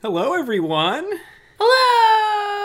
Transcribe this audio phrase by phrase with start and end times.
[0.00, 1.10] Hello, everyone.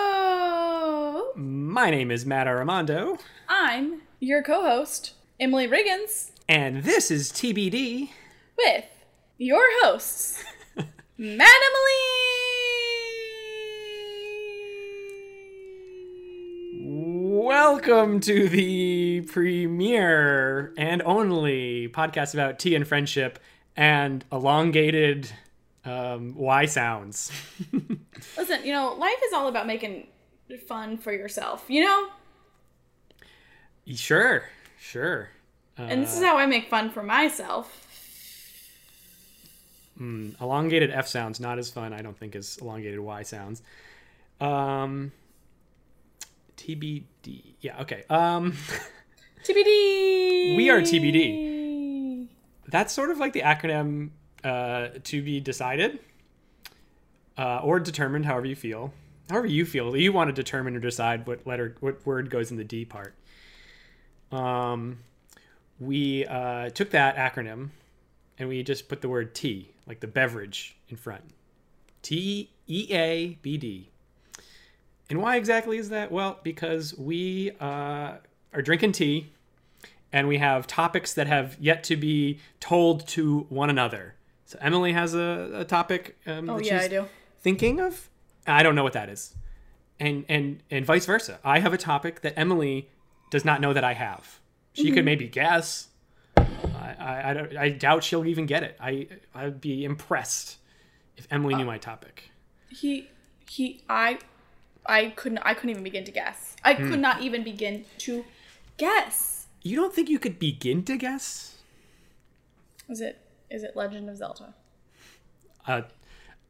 [0.04, 1.32] Hello!
[1.36, 3.18] My name is Matt Armando,
[3.50, 8.10] I'm your co host, Emily Riggins, and this is TBD.
[8.56, 8.86] with
[9.40, 10.44] your hosts,
[11.18, 12.00] Matt Emily!
[17.46, 23.40] Welcome to the premiere and only podcast about tea and friendship
[23.76, 25.32] and elongated
[25.86, 27.32] um, Y sounds.
[28.38, 30.08] Listen, you know, life is all about making
[30.68, 32.08] fun for yourself, you know?
[33.88, 34.44] sure,
[34.80, 35.30] sure.
[35.78, 37.80] And this is how I make fun for myself.
[40.00, 43.62] Mm, elongated F sounds not as fun, I don't think, as elongated Y sounds.
[44.40, 45.12] Um,
[46.58, 47.56] TBD.
[47.62, 48.04] Yeah, okay.
[48.10, 48.54] Um,
[49.44, 50.56] TBD!
[50.58, 52.28] We are TBD.
[52.68, 54.10] that's sort of like the acronym
[54.44, 56.00] uh, to be decided
[57.38, 58.94] uh, or determined, however you feel.
[59.30, 62.58] However you feel, you want to determine or decide what letter, what word goes in
[62.58, 63.16] the D part.
[64.32, 65.00] Um,
[65.80, 67.70] we uh, took that acronym
[68.38, 71.24] and we just put the word T, like the beverage, in front.
[72.02, 73.90] T E A B D.
[75.10, 76.12] And why exactly is that?
[76.12, 78.16] Well, because we uh,
[78.54, 79.32] are drinking tea
[80.12, 84.16] and we have topics that have yet to be told to one another.
[84.54, 87.06] So Emily has a, a topic um, Oh, that yeah, she's I do.
[87.42, 88.08] thinking of.
[88.46, 89.34] I don't know what that is,
[90.00, 91.40] and and and vice versa.
[91.44, 92.88] I have a topic that Emily
[93.32, 94.40] does not know that I have.
[94.74, 94.94] She Mm-hmm.
[94.94, 95.88] could maybe guess.
[96.38, 98.78] I I, I, don't, I doubt she'll even get it.
[98.80, 100.58] I I'd be impressed
[101.18, 102.30] if Emily Uh, knew my topic.
[102.70, 103.08] He,
[103.50, 104.20] he, I,
[104.86, 106.56] I couldn't, I couldn't even begin to guess.
[106.64, 106.90] I Hmm.
[106.90, 108.24] could not even begin to
[108.78, 109.48] guess.
[109.64, 111.58] You don't think you could begin to guess?
[112.90, 113.20] Is it,
[113.54, 114.54] is it Legend of Zelda?
[115.68, 115.84] A,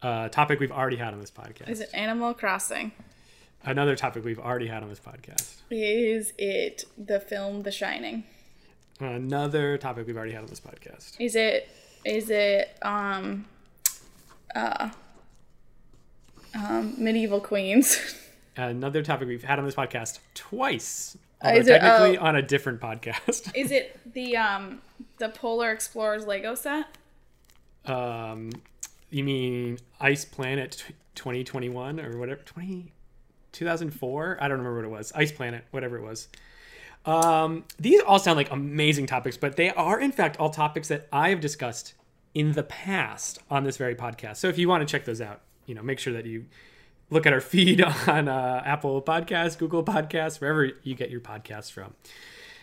[0.02, 1.68] a topic we've already had on this podcast.
[1.68, 2.92] Is it Animal Crossing?
[3.62, 5.56] Another topic we've already had on this podcast.
[5.70, 8.24] Is it the film The Shining?
[9.00, 11.20] Another topic we've already had on this podcast.
[11.20, 11.68] Is it
[12.04, 13.46] is it um
[14.54, 14.90] uh
[16.54, 18.14] um medieval queens?
[18.56, 21.18] Another topic we've had on this podcast twice.
[21.42, 22.24] Uh, Although is it- technically oh.
[22.24, 23.54] on a different podcast.
[23.54, 24.80] is it the um
[25.18, 26.86] the Polar Explorers Lego set?
[27.86, 28.50] Um,
[29.10, 30.84] you mean Ice Planet
[31.14, 32.40] 2021 or whatever?
[32.44, 32.92] 20,
[33.52, 34.38] 2004?
[34.40, 35.12] I don't remember what it was.
[35.14, 36.28] Ice Planet, whatever it was.
[37.06, 41.06] Um, these all sound like amazing topics, but they are, in fact, all topics that
[41.12, 41.94] I have discussed
[42.34, 44.36] in the past on this very podcast.
[44.36, 46.46] So if you want to check those out, you know, make sure that you
[47.10, 51.70] look at our feed on uh, Apple Podcasts, Google Podcasts, wherever you get your podcasts
[51.70, 51.94] from.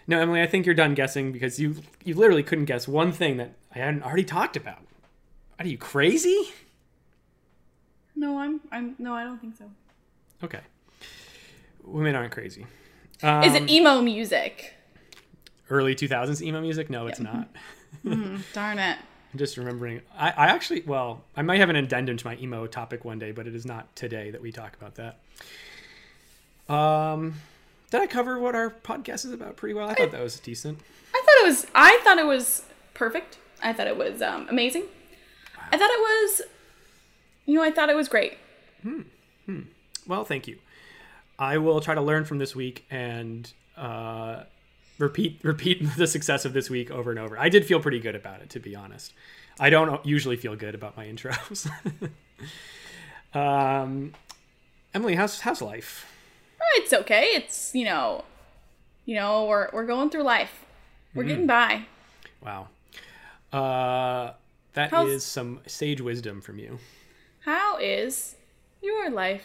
[0.08, 3.38] No, Emily, I think you're done guessing because you you literally couldn't guess one thing
[3.38, 4.80] that I hadn't already talked about.
[5.62, 6.50] Are you crazy?
[8.16, 9.66] No, I'm I'm no, I don't think so.
[10.44, 10.62] Okay,
[11.84, 12.66] women aren't crazy.
[13.22, 14.74] Um, Is it emo music?
[15.70, 16.90] early 2000s emo music?
[16.90, 17.48] No, it's not.
[18.04, 18.98] Darn it.
[19.34, 20.02] I'm just remembering.
[20.18, 23.32] I, I actually, well, I might have an addendum to my emo topic one day,
[23.32, 26.74] but it is not today that we talk about that.
[26.74, 27.36] Um,
[27.92, 29.88] did I cover what our podcast is about pretty well?
[29.88, 30.80] I thought that was decent.
[31.14, 32.64] I thought it was I thought it was
[32.96, 33.38] perfect.
[33.62, 34.86] I thought it was um, amazing.
[35.72, 36.42] I thought it was
[37.46, 38.38] you know, I thought it was great.
[38.84, 39.02] Hmm.
[40.08, 40.58] Well, thank you.
[41.38, 44.44] I will try to learn from this week and uh,
[45.00, 47.38] repeat repeat the success of this week over and over.
[47.38, 49.14] I did feel pretty good about it, to be honest.
[49.60, 51.70] I don't usually feel good about my intros.
[53.34, 54.14] um,
[54.94, 56.08] Emily, how's how's life?
[56.76, 57.32] It's okay.
[57.34, 58.24] It's you know
[59.06, 60.66] you know, we're we're going through life.
[61.14, 61.86] We're getting by.
[62.42, 62.70] Wow,
[63.52, 64.32] uh,
[64.74, 66.80] that is How's- some sage wisdom from you.
[67.42, 68.36] How is
[68.82, 69.44] your life?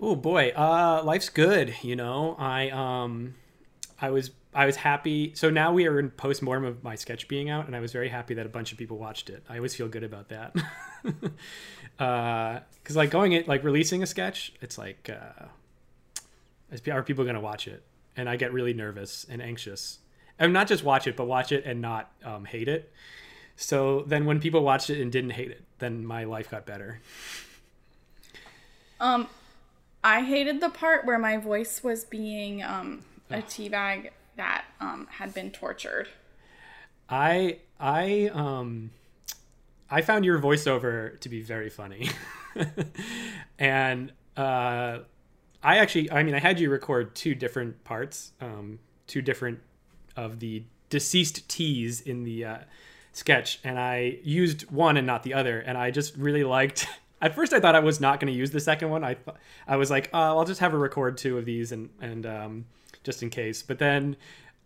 [0.00, 1.74] Oh boy, uh, life's good.
[1.82, 3.34] You know, I um,
[4.00, 5.32] I was I was happy.
[5.34, 7.92] So now we are in post mortem of my sketch being out, and I was
[7.92, 9.42] very happy that a bunch of people watched it.
[9.48, 10.54] I always feel good about that.
[11.96, 15.46] Because like going it like releasing a sketch, it's like, uh,
[16.72, 17.82] is- are people gonna watch it?
[18.16, 19.98] And I get really nervous and anxious.
[20.38, 22.90] And not just watch it, but watch it and not um, hate it.
[23.60, 27.00] So then when people watched it and didn't hate it, then my life got better.
[28.98, 29.28] Um
[30.02, 35.34] I hated the part where my voice was being um a teabag that um had
[35.34, 36.08] been tortured.
[37.08, 38.92] I I um
[39.90, 42.08] I found your voiceover to be very funny.
[43.58, 45.00] and uh
[45.62, 49.60] I actually I mean I had you record two different parts, um two different
[50.16, 52.58] of the deceased T's in the uh
[53.12, 56.86] sketch and I used one and not the other and I just really liked
[57.22, 59.04] At first, I thought I was not going to use the second one.
[59.04, 59.36] I th-
[59.68, 62.64] I was like, oh, I'll just have her record two of these and and um,
[63.04, 63.62] just in case.
[63.62, 64.16] But then,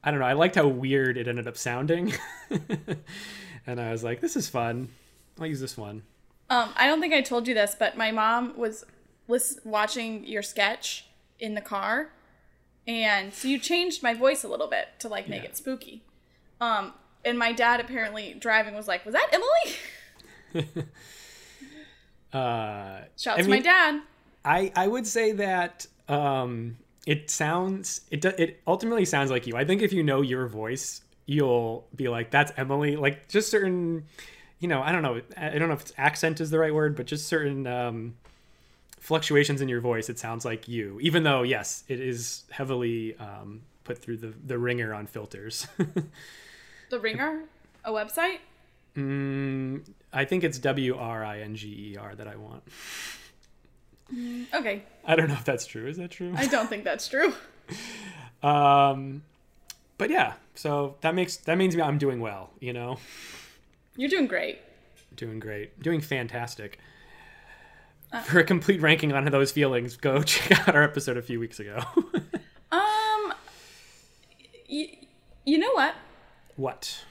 [0.04, 0.26] I don't know.
[0.26, 2.12] I liked how weird it ended up sounding,
[3.66, 4.88] and I was like, this is fun.
[5.40, 6.02] I'll use this one.
[6.48, 8.84] Um, I don't think I told you this, but my mom was
[9.26, 11.06] lis- watching your sketch
[11.40, 12.10] in the car,
[12.86, 15.48] and so you changed my voice a little bit to like make Yeah.
[15.48, 16.02] it spooky.
[16.60, 16.92] Um,
[17.24, 20.84] and my dad apparently driving was like, "Was that Emily?"
[22.34, 24.02] Uh, Shout out I to my dad.
[24.44, 26.76] I I would say that um,
[27.06, 29.56] it sounds it do, it ultimately sounds like you.
[29.56, 34.06] I think if you know your voice, you'll be like, "That's Emily." Like just certain,
[34.58, 35.20] you know, I don't know.
[35.36, 38.16] I don't know if it's accent is the right word, but just certain um,
[38.98, 40.08] fluctuations in your voice.
[40.08, 44.58] It sounds like you, even though yes, it is heavily um, put through the the
[44.58, 45.68] ringer on filters.
[46.90, 47.42] The Ringer,
[47.84, 48.38] a website.
[48.96, 49.82] mm,
[50.12, 52.62] I think it's W R I N G E R that I want.
[54.54, 55.86] Okay, I don't know if that's true.
[55.86, 56.32] Is that true?
[56.36, 57.32] I don't think that's true.
[58.42, 59.22] Um,
[59.96, 62.50] but yeah, so that makes that means I'm doing well.
[62.60, 62.98] You know,
[63.96, 64.58] You're doing great.
[65.16, 66.78] doing great, doing fantastic.
[68.26, 71.58] For a complete ranking on those feelings, go check out our episode a few weeks
[71.58, 71.82] ago.
[72.70, 73.32] Um,
[74.68, 74.98] y-
[75.46, 75.94] you know what?
[76.56, 77.04] What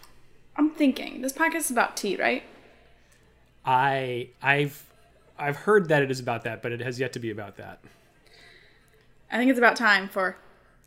[0.56, 2.44] I'm thinking this podcast is about tea, right?
[3.66, 4.84] I I've
[5.38, 7.80] I've heard that it is about that, but it has yet to be about that.
[9.31, 10.38] I think it's about time for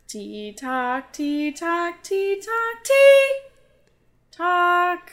[0.07, 3.39] tea talk, tea talk, tea talk, tea
[4.31, 5.11] talk.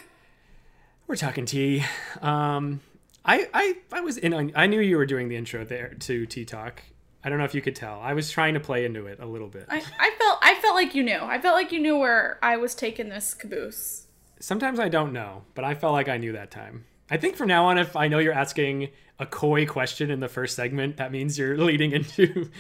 [1.07, 1.85] We're talking tea.
[2.23, 2.81] Um,
[3.25, 4.33] I I I was in.
[4.33, 6.83] on- I knew you were doing the intro there to Tea Talk.
[7.25, 8.01] I don't know if you could tell.
[8.01, 9.65] I was trying to play into it a little bit.
[9.69, 11.19] I, I felt I felt like you knew.
[11.21, 14.07] I felt like you knew where I was taking this caboose.
[14.41, 16.85] Sometimes I don't know, but I felt like I knew that time.
[17.11, 20.29] I think from now on, if I know you're asking a coy question in the
[20.29, 22.51] first segment, that means you're leading into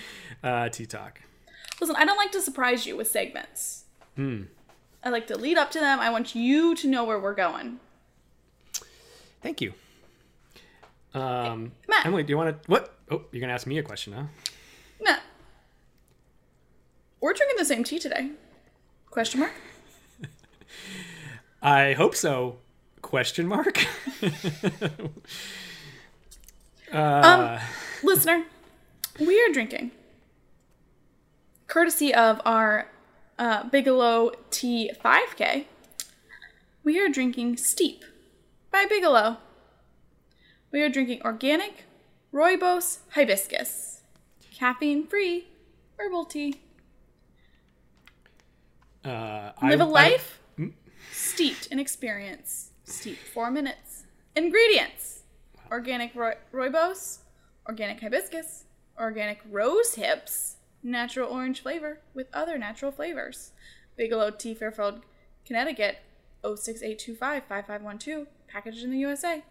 [0.42, 1.20] uh, Tea Talk.
[1.80, 3.84] Listen, I don't like to surprise you with segments.
[4.16, 4.44] Hmm.
[5.02, 6.00] I like to lead up to them.
[6.00, 7.80] I want you to know where we're going.
[9.42, 9.74] Thank you.
[11.12, 12.06] Um, Matt.
[12.06, 12.70] Emily, do you want to?
[12.70, 12.96] What?
[13.10, 14.24] Oh, you're gonna ask me a question, huh?
[17.24, 18.32] We're drinking the same tea today.
[19.10, 19.54] Question mark?
[21.62, 22.58] I hope so.
[23.00, 23.82] Question mark.
[26.92, 27.60] uh,
[28.02, 28.44] Listener,
[29.18, 29.92] we are drinking,
[31.66, 32.90] courtesy of our
[33.38, 35.64] uh, Bigelow T 5K,
[36.82, 38.04] we are drinking Steep
[38.70, 39.38] by Bigelow.
[40.70, 41.84] We are drinking organic
[42.34, 44.02] rooibos hibiscus,
[44.52, 45.46] caffeine free
[45.96, 46.60] herbal tea.
[49.04, 50.40] Uh, Live a a life
[51.12, 52.70] steeped in experience.
[52.84, 54.04] Steep four minutes.
[54.36, 55.14] Ingredients
[55.70, 57.18] organic roi- rooibos,
[57.68, 58.64] organic hibiscus,
[58.98, 63.52] organic rose hips, natural orange flavor with other natural flavors.
[63.96, 65.00] Bigelow Tea Fairfield,
[65.46, 65.98] Connecticut
[66.42, 69.42] 06825 5512, packaged in the USA.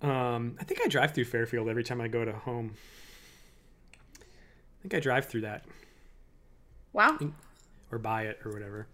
[0.00, 2.74] Um, I think I drive through Fairfield every time I go to home.
[4.20, 5.64] I think I drive through that
[6.92, 7.16] Wow,
[7.92, 8.86] or buy it or whatever.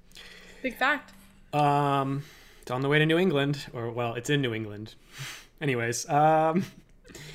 [0.63, 1.13] big fact.
[1.55, 2.25] Um,
[2.61, 4.95] it's on the way to New England, or well, it's in New England.
[5.61, 6.65] Anyways, um,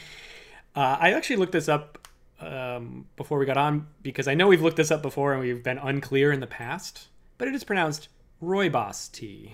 [0.76, 2.08] uh, I actually looked this up
[2.40, 5.64] um, before we got on because I know we've looked this up before and we've
[5.64, 8.10] been unclear in the past, but it is pronounced
[8.44, 9.54] Rooibos tea.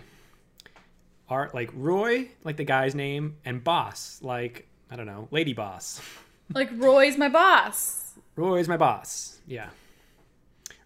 [1.29, 6.01] Art like Roy, like the guy's name, and Boss, like I don't know, Lady Boss.
[6.51, 8.13] Like Roy's my boss.
[8.35, 9.37] Roy's my boss.
[9.45, 9.69] Yeah.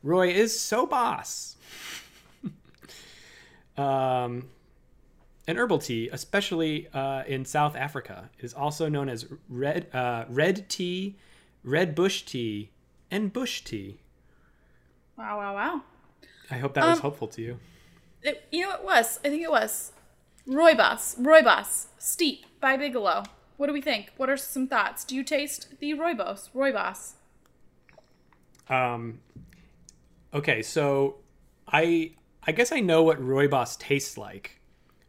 [0.03, 1.55] Roy is so boss.
[3.77, 4.49] um,
[5.47, 10.69] an herbal tea, especially uh, in South Africa, is also known as red uh, red
[10.69, 11.15] tea,
[11.63, 12.69] red bush tea,
[13.09, 13.99] and bush tea.
[15.17, 15.81] Wow, wow, wow.
[16.51, 17.59] I hope that was Um, helpful to you.
[18.21, 19.19] It, you know, it was.
[19.23, 19.91] I think it was.
[20.47, 21.17] Rooibos.
[21.19, 21.87] Rooibos.
[21.97, 23.23] Steep by Bigelow.
[23.57, 24.11] What do we think?
[24.17, 25.03] What are some thoughts?
[25.05, 26.49] Do you taste the Rooibos?
[26.53, 27.13] Rooibos.
[28.69, 29.19] Um,
[30.33, 31.15] okay, so
[31.67, 32.11] I
[32.45, 34.59] I guess I know what rooibos tastes like,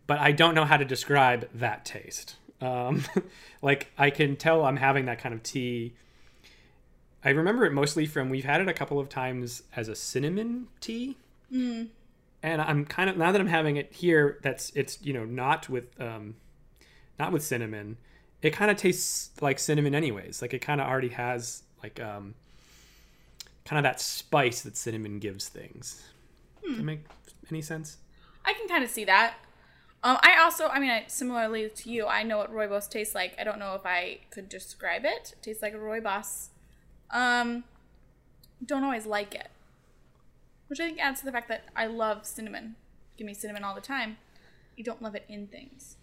[0.07, 2.37] but I don't know how to describe that taste.
[2.61, 3.05] Um,
[3.63, 5.95] like I can tell I'm having that kind of tea.
[7.25, 10.69] I remember it mostly from we've had it a couple of times as a cinnamon
[10.81, 11.17] tea,
[12.43, 14.39] and I'm kind of now that I'm having it here.
[14.43, 16.37] That's it's you know not with um,
[17.19, 17.97] not with cinnamon.
[18.43, 20.43] It kind of tastes like cinnamon anyways.
[20.43, 22.35] Like it kind of already has like um,
[23.65, 26.03] kind of that spice that cinnamon gives things.
[26.67, 27.07] Does that make
[27.51, 27.99] any sense?
[28.45, 29.35] I can kind of see that.
[30.03, 33.35] Um, I also, I mean, I, similarly to you, I know what rooibos tastes like.
[33.39, 35.33] I don't know if I could describe it.
[35.33, 36.49] It tastes like a rooibos.
[37.11, 37.65] Um,
[38.65, 39.49] don't always like it,
[40.67, 42.77] which I think adds to the fact that I love cinnamon.
[43.17, 44.19] Give me cinnamon all the time.
[44.77, 45.97] You don't love it in things.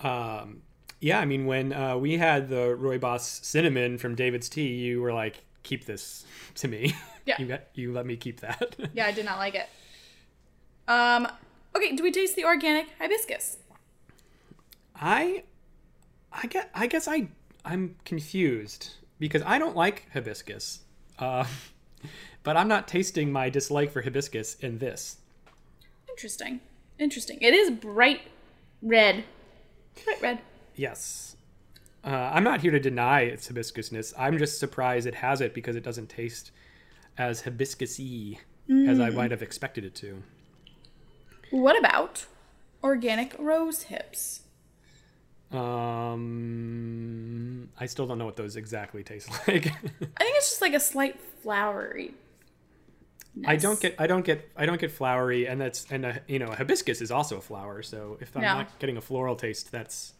[0.00, 0.62] Um,
[1.00, 5.12] yeah, I mean, when uh, we had the rooibos cinnamon from David's Tea, you were
[5.12, 6.24] like, "Keep this
[6.56, 7.36] to me." Yeah.
[7.38, 8.74] you got you let me keep that.
[8.94, 9.68] Yeah, I did not like it.
[10.88, 11.28] Um,
[11.76, 13.58] okay, do we taste the organic hibiscus?
[14.96, 15.44] I,
[16.32, 16.68] I get.
[16.74, 17.28] I guess I
[17.64, 18.90] I'm confused
[19.20, 20.80] because I don't like hibiscus,
[21.20, 21.46] uh,
[22.42, 25.18] but I'm not tasting my dislike for hibiscus in this.
[26.08, 26.60] Interesting.
[26.98, 27.38] Interesting.
[27.40, 28.22] It is bright
[28.82, 29.24] red.
[30.04, 30.38] Bright red.
[30.74, 31.36] Yes.
[32.04, 34.12] Uh, I'm not here to deny its hibiscusness.
[34.18, 36.50] I'm just surprised it has it because it doesn't taste
[37.16, 40.22] as hibiscusy as I might have expected it to.
[41.50, 42.26] What about
[42.82, 44.40] organic rose hips?
[45.52, 46.08] Um,
[47.78, 49.66] I still don't know what those exactly taste like.
[49.66, 52.14] I think it's just like a slight flowery.
[53.46, 56.38] I don't get, I don't get, I don't get flowery, and that's, and a, you
[56.38, 57.82] know, hibiscus is also a flower.
[57.82, 60.12] So if I'm not getting a floral taste, that's,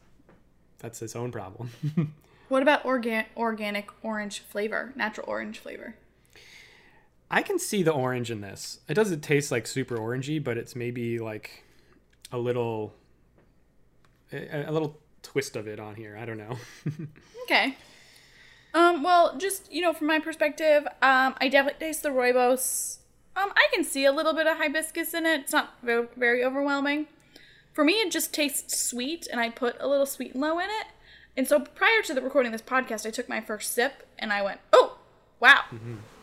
[0.82, 1.70] that's its own problem.
[2.48, 5.94] What about organ- organic orange flavor, natural orange flavor?
[7.30, 8.80] I can see the orange in this.
[8.88, 11.64] It doesn't taste like super orangey, but it's maybe like
[12.30, 12.92] a little
[14.30, 16.14] a, a little twist of it on here.
[16.20, 16.58] I don't know.
[17.44, 17.76] Okay.
[18.74, 22.98] Um, well, just, you know, from my perspective, um, I definitely taste the rooibos.
[23.34, 25.40] Um, I can see a little bit of hibiscus in it.
[25.40, 27.06] It's not very, very overwhelming.
[27.72, 30.66] For me, it just tastes sweet, and I put a little sweet and low in
[30.66, 30.86] it.
[31.36, 34.32] And so prior to the recording of this podcast, I took my first sip, and
[34.32, 34.98] I went, oh,
[35.40, 35.62] wow.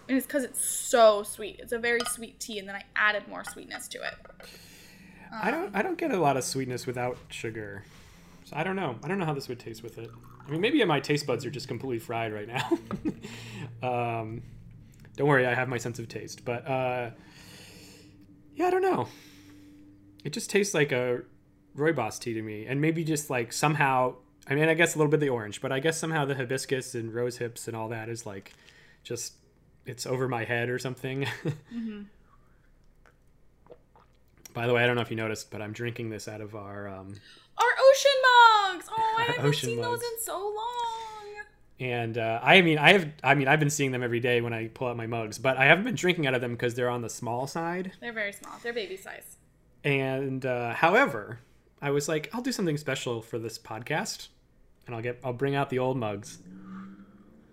[0.08, 1.60] And it's because it's so sweet.
[1.60, 4.15] It's a very sweet tea, and then I added more sweetness to it.
[5.32, 7.84] I don't I don't get a lot of sweetness without sugar.
[8.46, 8.96] So I don't know.
[9.03, 10.10] I don't know how this would taste with it.
[10.48, 12.70] I mean, maybe my taste buds are just completely fried right now.
[13.88, 14.41] um,
[15.15, 17.12] don't worry, I have my sense of taste, but uh,
[18.56, 19.08] yeah, I don't know.
[20.24, 21.22] It just tastes like a
[21.79, 24.15] rooibos tea to me, and maybe just like somehow.
[24.48, 26.33] I mean, I guess a little bit of the orange, but I guess somehow the
[26.36, 28.53] hibiscus and rose hips and all that is like
[29.03, 29.33] just
[29.86, 31.27] it's over my head or something.
[34.53, 36.55] By the way, I don't know if you noticed, but I'm drinking this out of
[36.55, 37.13] our um,
[37.57, 38.12] Our ocean
[38.74, 38.86] mugs!
[38.91, 39.88] Oh, I haven't seen mugs.
[39.88, 41.45] those in so long.
[41.79, 44.53] and uh, I mean I have I mean I've been seeing them every day when
[44.53, 46.89] I pull out my mugs, but I haven't been drinking out of them because they're
[46.89, 47.91] on the small side.
[48.01, 48.53] They're very small.
[48.63, 49.38] They're baby size.
[49.83, 51.39] And uh, however,
[51.81, 54.27] I was like, I'll do something special for this podcast,
[54.86, 56.39] and I'll get I'll bring out the old mugs.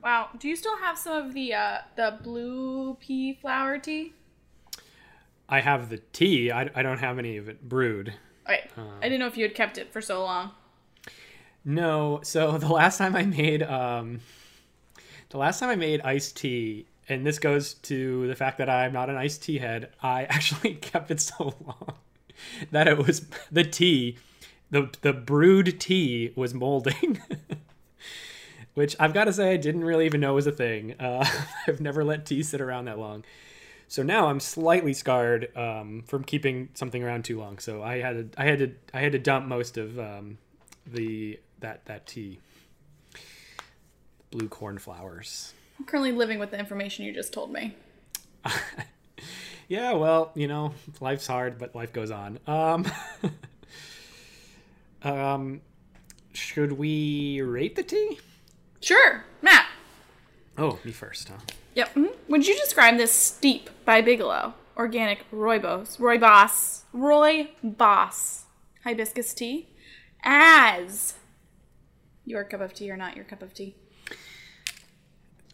[0.03, 0.31] Wow.
[0.39, 4.15] Do you still have some of the uh, the blue pea flower tea?
[5.49, 6.51] I have the tea.
[6.51, 8.15] I, I don't have any of it brewed.
[8.49, 8.69] Okay.
[8.77, 10.53] I didn't know if you had kept it for so long.
[11.65, 14.21] No, so the last time I made um
[15.31, 18.93] the last time I made iced tea, and this goes to the fact that I'm
[18.93, 21.99] not an iced tea head, I actually kept it so long
[22.71, 24.19] that it was the tea,
[24.71, 27.21] the the brewed tea was molding.
[28.75, 31.01] Which I've got to say, I didn't really even know was a thing.
[31.01, 31.27] Uh,
[31.67, 33.25] I've never let tea sit around that long.
[33.89, 37.59] So now I'm slightly scarred um, from keeping something around too long.
[37.59, 40.37] So I had to, I had to, I had to dump most of um,
[40.87, 42.39] the that that tea.
[44.31, 45.55] Blue cornflowers.
[45.79, 47.77] I'm currently living with the information you just told me.
[49.69, 52.39] Yeah, well, you know, life's hard, but life goes on.
[52.47, 52.87] Um,
[55.03, 55.61] um,
[56.33, 58.21] should we rate the tea?
[58.81, 59.67] Sure, Matt.
[60.57, 61.39] Oh, me first, huh?
[61.75, 61.95] Yep.
[61.95, 62.15] mhm.
[62.29, 68.43] Would you describe this steep by Bigelow organic rooibos, rooibos, rooibos
[68.85, 69.69] hibiscus tea
[70.23, 71.15] as
[72.25, 73.75] your cup of tea or not your cup of tea?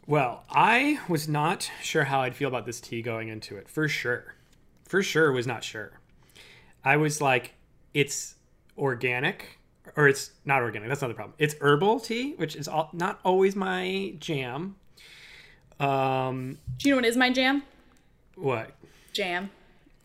[0.06, 3.68] Well, I was not sure how I'd feel about this tea going into it.
[3.68, 4.34] For sure.
[4.84, 6.00] For sure was not sure.
[6.84, 7.54] I was like,
[7.94, 8.34] it's
[8.76, 9.58] organic,
[9.96, 10.88] or it's not organic.
[10.88, 11.34] That's not the problem.
[11.38, 14.76] It's herbal tea, which is all, not always my jam.
[15.78, 17.62] Um, Do you know what is my jam?
[18.36, 18.70] what?
[19.12, 19.50] Jam.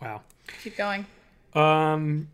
[0.01, 0.22] Wow.
[0.63, 1.06] Keep going.
[1.54, 2.27] Um,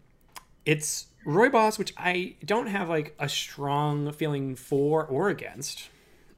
[0.65, 5.89] it's rooibos, which I don't have like a strong feeling for or against.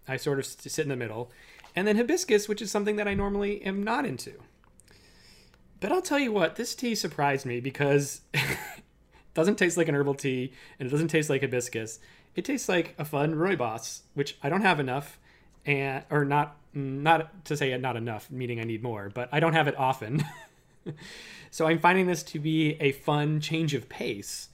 [0.08, 1.32] I sort of sit in the middle,
[1.76, 4.34] and then hibiscus, which is something that I normally am not into.
[5.80, 8.58] But I'll tell you what, this tea surprised me because it
[9.34, 12.00] doesn't taste like an herbal tea, and it doesn't taste like hibiscus.
[12.36, 15.20] It tastes like a fun rooibos, which I don't have enough,
[15.66, 19.54] and or not not to say not enough, meaning I need more, but I don't
[19.54, 20.24] have it often.
[21.56, 24.50] So I'm finding this to be a fun change of pace.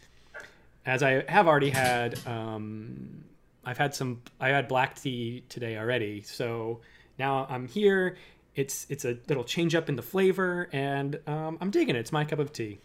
[0.85, 3.23] as I have already had, um,
[3.63, 4.21] I've had some.
[4.39, 6.81] I had black tea today already, so
[7.19, 8.17] now I'm here.
[8.55, 11.99] It's it's a little change up in the flavor, and um, I'm digging it.
[11.99, 12.79] It's my cup of tea.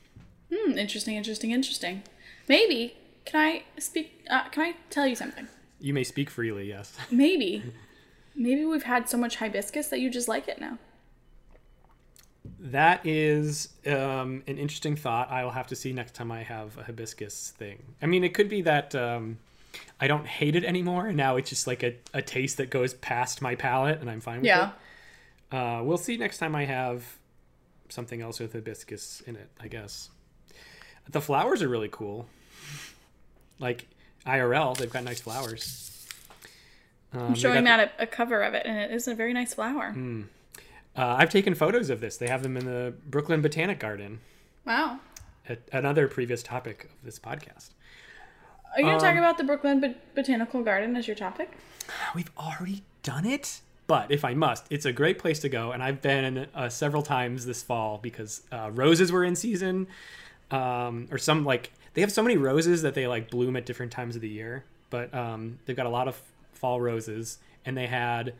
[0.52, 2.02] Hmm, interesting, interesting, interesting.
[2.48, 2.94] Maybe
[3.26, 4.24] can I speak?
[4.30, 5.48] Uh, can I tell you something?
[5.80, 6.68] You may speak freely.
[6.68, 6.96] Yes.
[7.10, 7.62] Maybe,
[8.34, 10.78] maybe we've had so much hibiscus that you just like it now.
[12.58, 15.30] That is um, an interesting thought.
[15.30, 17.82] I will have to see next time I have a hibiscus thing.
[18.00, 19.38] I mean, it could be that um,
[20.00, 22.94] I don't hate it anymore, and now it's just like a, a taste that goes
[22.94, 24.70] past my palate, and I'm fine with Yeah.
[25.50, 25.56] it.
[25.56, 27.04] Uh, we'll see next time I have
[27.88, 30.10] something else with hibiscus in it, I guess.
[31.08, 32.26] The flowers are really cool.
[33.58, 33.86] Like
[34.26, 36.06] IRL, they've got nice flowers.
[37.12, 39.54] Um, I'm showing Matt a, a cover of it, and it is a very nice
[39.54, 39.92] flower.
[39.92, 40.22] Hmm.
[40.96, 42.16] Uh, I've taken photos of this.
[42.16, 44.20] They have them in the Brooklyn Botanic Garden.
[44.66, 44.98] Wow.
[45.48, 47.70] a- another previous topic of this podcast.
[48.76, 51.50] Are you going to talk Um, about the Brooklyn Bot- Botanical Garden as your topic?
[52.14, 55.82] We've already done it, but if I must, it's a great place to go, and
[55.82, 59.86] I've been uh, several times this fall because uh, roses were in season,
[60.50, 63.92] um, or some like they have so many roses that they like bloom at different
[63.92, 64.64] times of the year.
[64.90, 66.20] But um, they've got a lot of
[66.52, 68.34] fall roses, and they had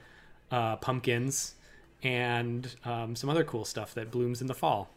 [0.50, 1.54] uh, pumpkins
[2.02, 4.90] and um, some other cool stuff that blooms in the fall.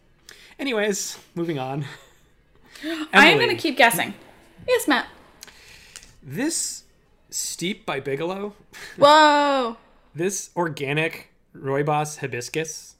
[0.59, 1.85] Anyways, moving on.
[3.13, 4.13] I am going to keep guessing.
[4.67, 5.07] Yes, Matt.
[6.21, 6.83] This
[7.29, 8.53] steep by Bigelow.
[8.97, 9.77] Whoa.
[10.13, 12.95] This organic rooibos hibiscus,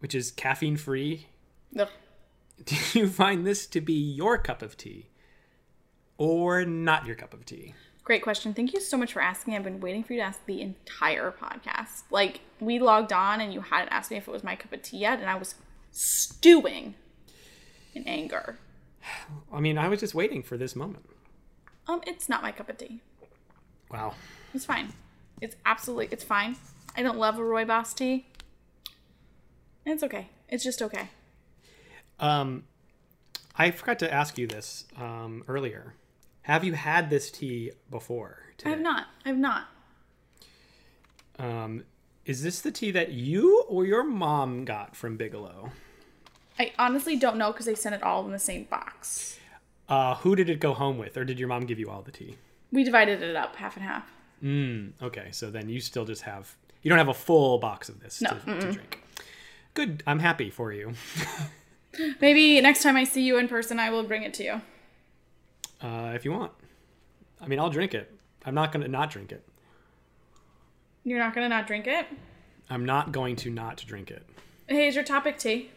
[0.00, 1.26] which is caffeine free,
[2.64, 5.08] do you find this to be your cup of tea
[6.18, 7.74] or not your cup of tea?
[8.04, 8.52] Great question.
[8.52, 9.54] Thank you so much for asking.
[9.54, 12.02] I've been waiting for you to ask the entire podcast.
[12.10, 14.82] Like, we logged on and you hadn't asked me if it was my cup of
[14.82, 15.54] tea yet, and I was
[15.92, 16.94] stewing
[17.94, 18.58] in anger.
[19.52, 21.06] I mean, I was just waiting for this moment.
[21.86, 23.00] Um, it's not my cup of tea.
[23.90, 24.14] Wow.
[24.54, 24.92] It's fine.
[25.40, 26.56] It's absolutely, it's fine.
[26.96, 28.26] I don't love a rooibos tea.
[29.84, 30.28] It's okay.
[30.48, 31.08] It's just okay.
[32.20, 32.64] Um,
[33.56, 35.94] I forgot to ask you this um, earlier.
[36.42, 38.44] Have you had this tea before?
[38.64, 39.06] I have not.
[39.24, 39.68] I have not.
[41.38, 41.84] Um,
[42.24, 45.72] is this the tea that you or your mom got from Bigelow?
[46.58, 49.38] I honestly don't know because they sent it all in the same box.
[49.92, 52.10] Uh, who did it go home with, or did your mom give you all the
[52.10, 52.34] tea?
[52.72, 54.10] We divided it up half and half.
[54.42, 58.00] Mm, okay, so then you still just have you don't have a full box of
[58.00, 59.02] this No, to, to drink.
[59.74, 60.94] Good, I'm happy for you.
[62.22, 64.62] Maybe next time I see you in person, I will bring it to you.
[65.82, 66.52] Uh, if you want,
[67.38, 68.10] I mean, I'll drink it.
[68.46, 69.46] I'm not gonna not drink it.
[71.04, 72.06] You're not gonna not drink it?
[72.70, 74.26] I'm not going to not drink it.
[74.68, 75.70] Hey, is your topic tea?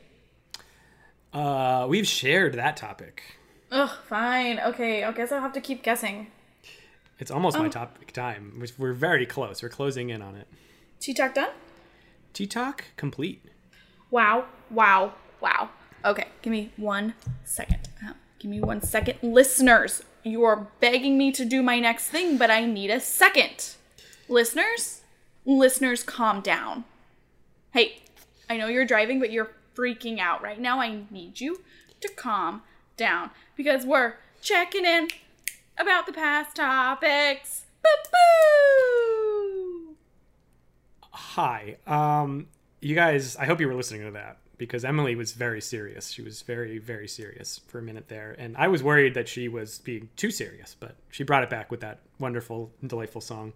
[1.33, 3.21] Uh, we've shared that topic.
[3.75, 4.57] Ugh, fine.
[4.59, 6.27] Okay, I guess I'll have to keep guessing.
[7.19, 7.69] It's almost my Oh.
[7.69, 8.63] topic time.
[8.77, 9.61] We're very close.
[9.61, 10.47] We're closing in on it.
[11.01, 11.51] Tea talk done?
[12.33, 13.41] Tea talk complete.
[14.11, 15.69] Wow, wow, wow.
[16.05, 17.89] Okay, give me one second.
[18.05, 19.19] Uh, give me one second.
[19.21, 23.75] Listeners, you are begging me to do my next thing, but I need a second.
[24.29, 25.01] Listeners,
[25.45, 26.85] listeners, calm down.
[27.71, 28.03] Hey,
[28.49, 30.79] I know you're driving, but you're freaking out right now.
[30.79, 31.61] I need you
[31.99, 32.61] to calm
[32.97, 35.09] down because we're checking in
[35.77, 37.65] about the past topics.
[37.83, 39.95] Boo-boo!
[41.11, 41.77] Hi.
[41.85, 42.47] Um,
[42.81, 43.35] you guys.
[43.35, 46.11] I hope you were listening to that because Emily was very serious.
[46.11, 49.47] She was very, very serious for a minute there, and I was worried that she
[49.47, 53.53] was being too serious, but she brought it back with that wonderful, and delightful song.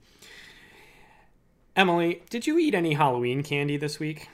[1.75, 4.27] Emily, did you eat any Halloween candy this week?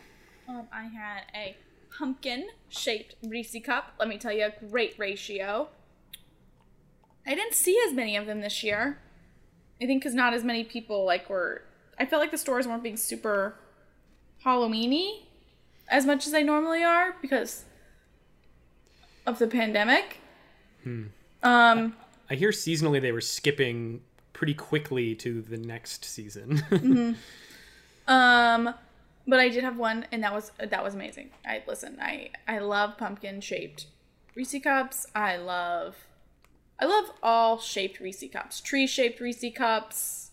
[0.47, 1.55] Um, I had a
[1.97, 3.93] pumpkin shaped Reese cup.
[3.99, 5.69] Let me tell you, a great ratio.
[7.25, 8.99] I didn't see as many of them this year.
[9.81, 11.63] I think because not as many people like were.
[11.99, 13.55] I felt like the stores weren't being super
[14.45, 15.23] Halloweeny
[15.87, 17.65] as much as they normally are because
[19.25, 20.19] of the pandemic.
[20.83, 21.05] Hmm.
[21.41, 21.95] Um,
[22.29, 24.01] I hear seasonally they were skipping
[24.33, 26.57] pretty quickly to the next season.
[26.69, 27.13] Hmm.
[28.07, 28.75] Um,
[29.27, 31.31] but I did have one, and that was that was amazing.
[31.45, 31.97] I listen.
[32.01, 33.87] I I love pumpkin shaped
[34.35, 35.07] Reese cups.
[35.15, 35.95] I love
[36.79, 38.61] I love all shaped Reese cups.
[38.61, 40.31] Tree shaped Reese cups.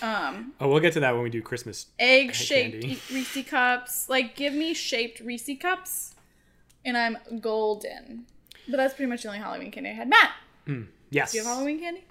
[0.00, 1.86] Um, oh, we'll get to that when we do Christmas.
[1.98, 3.10] egg shaped.
[3.10, 4.08] Reese cups.
[4.08, 6.14] Like, give me shaped Reese cups,
[6.84, 8.26] and I'm golden.
[8.68, 10.08] But that's pretty much the only Halloween candy I had.
[10.08, 10.30] Matt,
[11.10, 11.32] Yes.
[11.32, 12.04] do you have Halloween candy?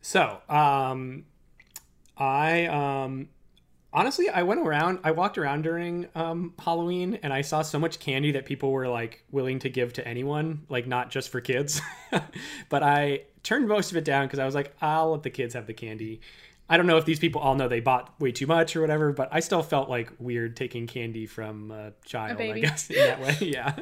[0.00, 1.24] So, um,
[2.16, 3.28] I um,
[3.92, 7.98] honestly, I went around, I walked around during um, Halloween, and I saw so much
[7.98, 11.80] candy that people were like willing to give to anyone, like not just for kids.
[12.68, 15.54] but I turned most of it down because I was like, I'll let the kids
[15.54, 16.20] have the candy.
[16.70, 19.12] I don't know if these people all know they bought way too much or whatever,
[19.12, 23.20] but I still felt like weird taking candy from a child, I guess, in that
[23.20, 23.36] way.
[23.40, 23.74] yeah.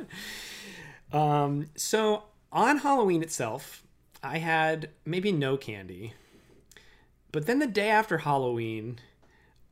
[1.12, 3.82] Um, so on Halloween itself,
[4.22, 6.14] I had maybe no candy.
[7.32, 9.00] But then the day after Halloween,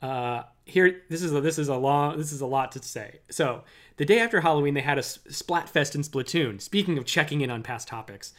[0.05, 3.21] uh, here this is a, this is a long this is a lot to say.
[3.31, 3.65] So
[3.97, 6.61] the day after Halloween, they had a Splatfest in Splatoon.
[6.61, 8.35] Speaking of checking in on past topics,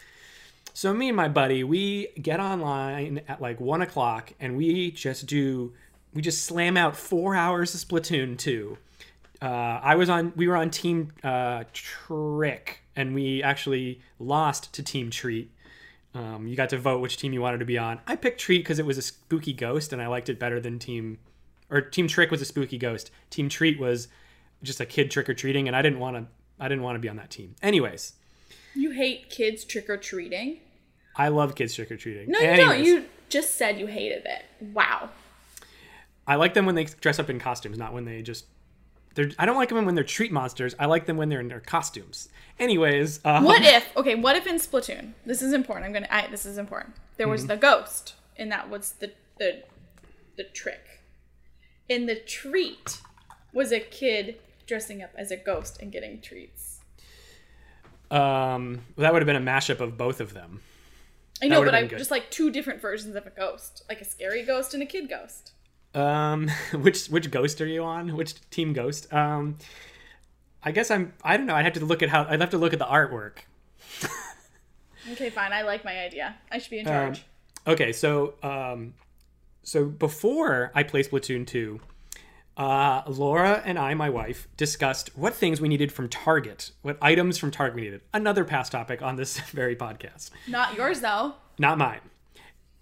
[0.74, 5.26] so me and my buddy, we get online at like one o'clock, and we just
[5.26, 5.74] do
[6.14, 8.78] we just slam out four hours of Splatoon two.
[9.42, 14.84] Uh, I was on we were on Team uh, Trick, and we actually lost to
[14.84, 15.50] Team Treat.
[16.14, 18.00] Um, you got to vote which team you wanted to be on.
[18.06, 20.78] I picked Treat because it was a spooky ghost, and I liked it better than
[20.78, 21.18] Team
[21.70, 23.12] or Team Trick was a spooky ghost.
[23.30, 24.08] Team Treat was
[24.64, 26.26] just a kid trick or treating, and I didn't want to.
[26.60, 27.56] I didn't want to be on that team.
[27.62, 28.14] Anyways,
[28.76, 30.60] You hate kids trick or treating?
[31.18, 32.30] I love kids trick or treating.
[32.32, 32.84] No, you don't.
[32.84, 34.46] You just said you hated it.
[34.74, 35.10] Wow.
[36.28, 38.46] I like them when they dress up in costumes, not when they just.
[39.16, 40.76] They're, I don't like them when they're treat monsters.
[40.78, 42.28] I like them when they're in their costumes.
[42.60, 43.86] Anyways, um, What if?
[43.96, 45.14] Okay, what if in Splatoon?
[45.26, 45.86] This is important.
[45.86, 46.08] I'm gonna.
[46.10, 46.96] I, this is important.
[47.18, 47.32] There Mm-hmm.
[47.32, 49.64] was the ghost, and that was the the
[50.38, 50.95] the trick.
[51.88, 53.00] In the treat
[53.54, 56.80] was a kid dressing up as a ghost and getting treats.
[58.12, 60.62] Um, that would have been a mashup of both of them.
[61.44, 61.98] I know, but I been good.
[62.00, 65.10] just like two different versions of a ghost, like a scary ghost and a kid
[65.10, 65.52] ghost.
[65.94, 68.16] Um, which which ghost are you on?
[68.16, 69.12] Which team ghost?
[69.14, 69.58] Um,
[70.64, 71.14] I guess I'm.
[71.24, 71.56] I don't know.
[71.56, 72.26] I'd have to look at how.
[72.26, 73.38] I'd have to look at the artwork.
[75.12, 75.54] Okay, fine.
[75.54, 76.36] I like my idea.
[76.52, 77.26] I should be in Um, charge.
[77.68, 78.96] okay, so um,
[79.66, 81.82] so before I play Splatoon two,
[82.56, 87.38] uh, Laura and I, my wife, discussed what things we needed from Target, what items
[87.40, 88.02] from Target we needed.
[88.14, 91.34] Another past topic on this very podcast, Not yours though.
[91.58, 92.00] not mine.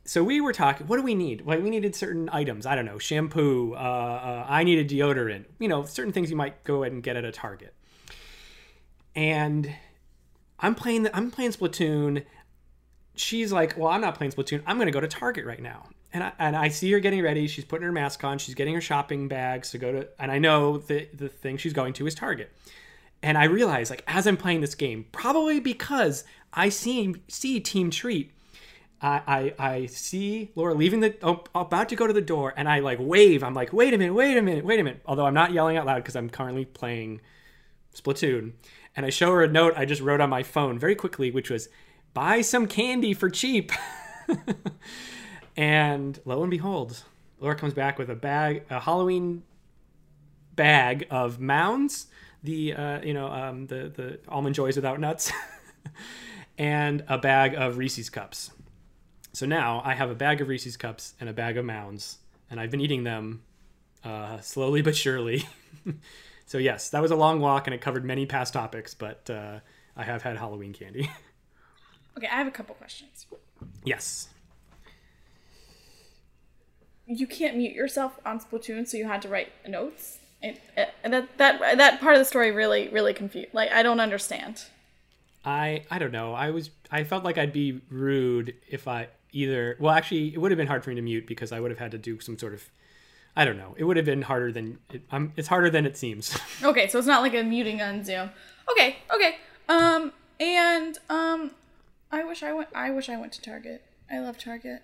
[0.05, 0.85] So we were talking.
[0.87, 1.45] What do we need?
[1.45, 2.65] Like we needed certain items.
[2.65, 3.73] I don't know, shampoo.
[3.73, 5.45] Uh, uh, I needed deodorant.
[5.59, 7.73] You know, certain things you might go ahead and get at a Target.
[9.15, 9.73] And
[10.59, 11.03] I'm playing.
[11.03, 12.25] The, I'm playing Splatoon
[13.15, 14.61] she's like, "Well, I'm not playing Splatoon.
[14.65, 17.21] I'm going to go to Target right now." And I, and I see her getting
[17.21, 17.47] ready.
[17.47, 18.37] She's putting her mask on.
[18.37, 20.07] She's getting her shopping bags to go to.
[20.19, 22.51] And I know the the thing she's going to is Target.
[23.23, 26.23] And I realize, like, as I'm playing this game, probably because
[26.53, 28.31] I see see Team Treat,
[29.01, 32.69] I I, I see Laura leaving the oh, about to go to the door, and
[32.69, 33.43] I like wave.
[33.43, 34.13] I'm like, "Wait a minute!
[34.13, 34.65] Wait a minute!
[34.65, 37.21] Wait a minute!" Although I'm not yelling out loud because I'm currently playing
[37.95, 38.53] Splatoon.
[38.95, 41.49] And I show her a note I just wrote on my phone very quickly, which
[41.49, 41.69] was,
[42.13, 43.71] buy some candy for cheap.
[45.55, 47.03] and lo and behold,
[47.39, 49.43] Laura comes back with a bag, a Halloween
[50.55, 52.07] bag of mounds,
[52.43, 55.31] the uh, you know um, the the almond joys without nuts,
[56.57, 58.51] and a bag of Reese's cups.
[59.33, 62.17] So now I have a bag of Reese's cups and a bag of mounds,
[62.49, 63.41] and I've been eating them
[64.03, 65.47] uh, slowly but surely.
[66.45, 69.59] so yes, that was a long walk, and it covered many past topics, but uh,
[69.95, 71.09] I have had Halloween candy.
[72.15, 73.25] Okay, I have a couple questions.
[73.83, 74.27] yes.
[77.05, 80.19] You can't mute yourself on Splatoon, so you had to write notes.
[80.41, 80.57] And,
[81.03, 83.53] and that that that part of the story really really confused.
[83.53, 84.65] Like I don't understand.
[85.45, 86.33] I I don't know.
[86.33, 89.77] I was I felt like I'd be rude if I either.
[89.79, 91.79] Well, actually, it would have been hard for me to mute because I would have
[91.79, 92.63] had to do some sort of.
[93.35, 93.73] I don't know.
[93.77, 96.37] It would have been harder than it, um, it's harder than it seems.
[96.63, 98.29] Okay, so it's not like a muting on Zoom.
[98.71, 99.37] Okay, okay.
[99.67, 101.51] Um, and um,
[102.11, 102.69] I wish I went.
[102.75, 103.83] I wish I went to Target.
[104.11, 104.81] I love Target.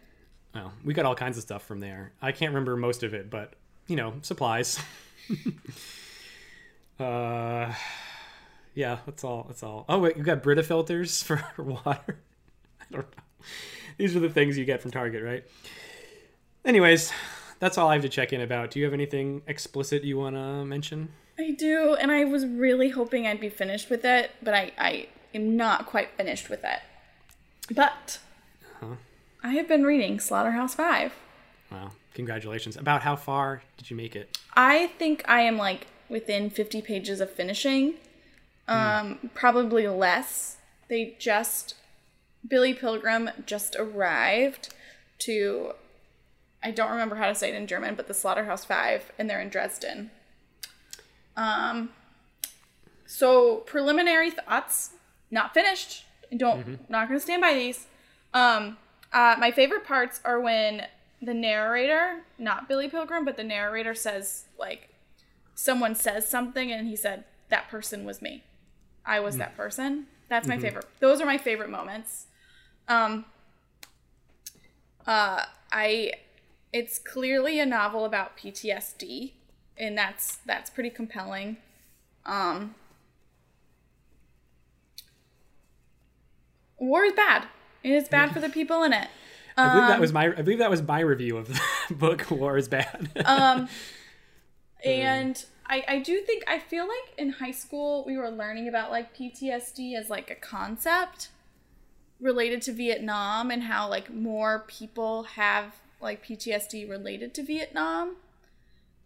[0.60, 2.12] Oh, we got all kinds of stuff from there.
[2.22, 3.54] I can't remember most of it, but
[3.88, 4.80] you know, supplies.
[7.00, 7.74] uh,
[8.76, 9.46] yeah, that's all.
[9.48, 9.86] That's all.
[9.90, 12.20] Oh wait, you got Brita filters for water.
[12.82, 13.24] I don't know.
[13.98, 15.44] These are the things you get from Target, right?
[16.64, 17.12] Anyways,
[17.60, 18.72] that's all I have to check in about.
[18.72, 21.10] Do you have anything explicit you want to mention?
[21.38, 25.08] I do, and I was really hoping I'd be finished with it, but I I
[25.34, 26.80] am not quite finished with it.
[27.74, 28.20] But
[29.44, 31.14] I have been reading Slaughterhouse Five.
[31.72, 32.76] Wow, congratulations.
[32.76, 34.38] About how far did you make it?
[34.54, 37.96] I think I am like within 50 pages of finishing.
[38.68, 40.58] Um, probably less.
[40.90, 41.76] They just
[42.48, 44.74] Billy Pilgrim just arrived
[45.20, 45.74] to
[46.62, 49.42] I don't remember how to say it in German, but the Slaughterhouse 5 and they're
[49.42, 50.12] in Dresden.
[51.36, 51.90] Um
[53.06, 54.92] so preliminary thoughts,
[55.32, 56.06] not finished.
[56.36, 57.88] Don't not going to stand by these.
[58.34, 58.78] Um
[59.14, 60.86] uh my favorite parts are when
[61.22, 64.90] the narrator, not Billy Pilgrim, but the narrator says like
[65.56, 68.44] someone says something and he said that person was me.
[69.06, 70.08] I was that person.
[70.30, 70.86] That's my favorite.
[71.00, 72.28] Those are my favorite moments.
[72.88, 73.26] Um
[75.06, 76.14] uh I
[76.72, 79.32] it's clearly a novel about PTSD
[79.78, 81.58] and that's that's pretty compelling.
[82.26, 82.76] Um
[86.78, 87.48] War is bad.
[87.84, 89.08] It is bad for the people in it.
[89.58, 91.60] I believe that Um, was my I believe that was my review of the
[91.96, 93.10] book War is Bad.
[93.26, 93.68] Um,
[94.86, 98.92] and I, I do think I feel like in high school we were learning about
[98.92, 101.30] like PTSD as like a concept
[102.20, 108.16] related to Vietnam and how like more people have like PTSD related to Vietnam.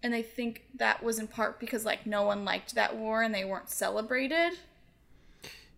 [0.02, 3.34] And I think that was in part because like no one liked that war and
[3.34, 4.54] they weren't celebrated.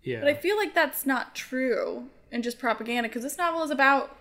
[0.04, 0.20] yeah.
[0.20, 4.14] But I feel like that's not true and just propaganda because this novel is about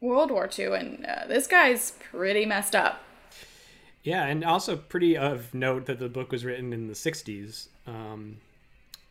[0.00, 3.02] World War II and uh, this guy's pretty messed up.
[4.02, 8.38] Yeah, and also pretty of note that the book was written in the '60s, um,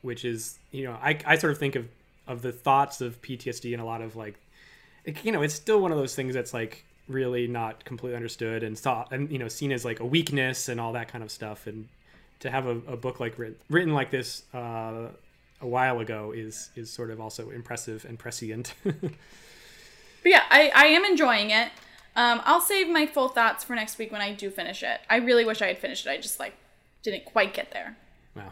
[0.01, 1.87] which is you know I, I sort of think of
[2.27, 4.35] of the thoughts of PTSD and a lot of like,
[5.23, 8.79] you know, it's still one of those things that's like really not completely understood and
[8.79, 11.67] thought and you know seen as like a weakness and all that kind of stuff.
[11.67, 11.87] And
[12.39, 15.09] to have a, a book like written, written like this uh,
[15.65, 18.73] a while ago is is sort of also impressive and prescient.
[20.23, 21.67] But yeah, I, I am enjoying it.
[22.15, 24.99] Um, I'll save my full thoughts for next week when I do finish it.
[25.07, 26.09] I really wish I had finished it.
[26.09, 26.55] I just like
[27.03, 27.95] didn't quite get there.
[28.35, 28.51] wow.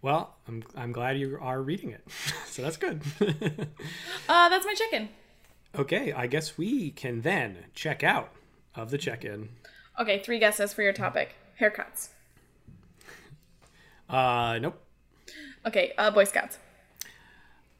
[0.00, 2.02] Well, I'm I'm glad you are reading it,
[2.46, 3.02] so that's good.
[4.28, 5.10] Uh, that's my chicken.
[5.76, 8.30] Okay, I guess we can then check out
[8.74, 9.50] of the check-in.
[10.00, 11.34] Okay, three guesses for your topic.
[11.60, 12.08] Haircuts.
[14.08, 14.80] Uh, nope.
[15.66, 16.58] Okay, uh, Boy Scouts.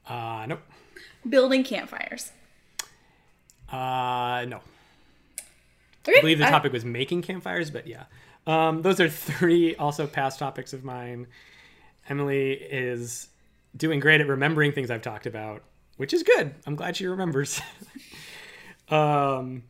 [0.09, 0.61] Uh, nope.
[1.29, 2.33] Building campfires.
[3.71, 4.61] Uh, no.
[6.07, 8.05] Okay, I believe the I- topic was making campfires, but yeah.
[8.47, 11.27] Um, those are three also past topics of mine.
[12.09, 13.29] Emily is
[13.77, 15.63] doing great at remembering things I've talked about,
[15.97, 16.55] which is good.
[16.67, 17.61] I'm glad she remembers.
[18.91, 19.63] um,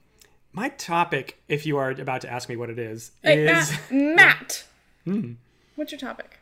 [0.53, 3.71] my topic, if you are about to ask me what it is, Hey, is.
[3.91, 4.65] Matt.
[5.07, 5.37] Matt.
[5.77, 6.39] What's your topic?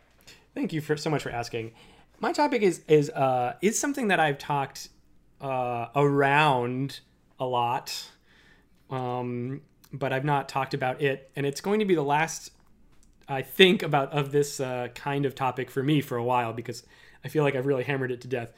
[0.55, 1.73] Thank you for so much for asking.
[2.21, 4.89] My topic is is uh, is something that I've talked
[5.41, 7.01] uh, around
[7.41, 8.11] a lot,
[8.91, 9.63] um,
[9.93, 12.53] but I've not talked about it, and it's going to be the last
[13.29, 16.85] I think about of this uh, kind of topic for me for a while because
[17.25, 18.51] I feel like I've really hammered it to death.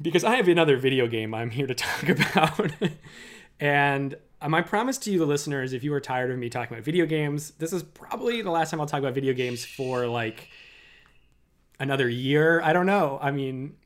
[0.00, 2.72] Because I have another video game I'm here to talk about,
[3.60, 6.84] and my promise to you, the listeners, if you are tired of me talking about
[6.84, 10.48] video games, this is probably the last time I'll talk about video games for like
[11.78, 12.60] another year.
[12.62, 13.18] I don't know.
[13.20, 13.76] I mean,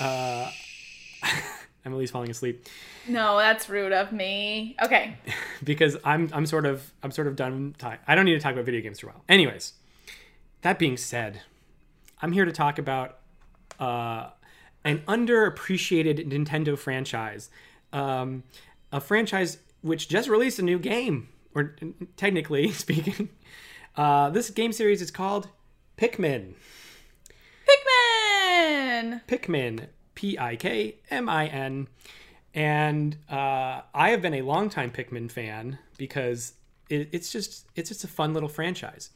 [0.00, 0.50] uh,
[1.84, 2.66] Emily's falling asleep
[3.08, 4.76] No, that's rude of me.
[4.82, 5.16] Okay.
[5.64, 7.74] because I'm I'm sort of I'm sort of done.
[7.78, 7.98] Time.
[8.06, 9.24] I don't need to talk about video games for a while.
[9.28, 9.74] Anyways,
[10.62, 11.42] that being said,
[12.20, 13.18] I'm here to talk about
[13.78, 14.30] uh,
[14.84, 17.50] an underappreciated Nintendo franchise,
[17.92, 18.42] um,
[18.92, 21.74] a franchise which just released a new game, or
[22.16, 23.30] technically speaking,
[23.96, 25.48] uh, this game series is called
[25.96, 26.54] Pikmin.
[29.00, 29.20] Pikmin!
[29.26, 31.88] Pikmin, P I K M I N.
[32.52, 36.54] And uh, I have been a longtime Pikmin fan because
[36.88, 39.10] it, it's just it's just a fun little franchise.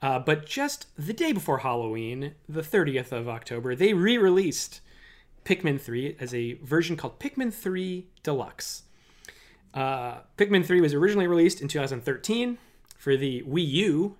[0.00, 4.80] Uh, but just the day before Halloween, the 30th of October, they re-released
[5.44, 8.82] Pikmin 3 as a version called Pikmin 3 Deluxe.
[9.72, 12.58] Uh, Pikmin 3 was originally released in 2013
[12.98, 14.16] for the Wii U,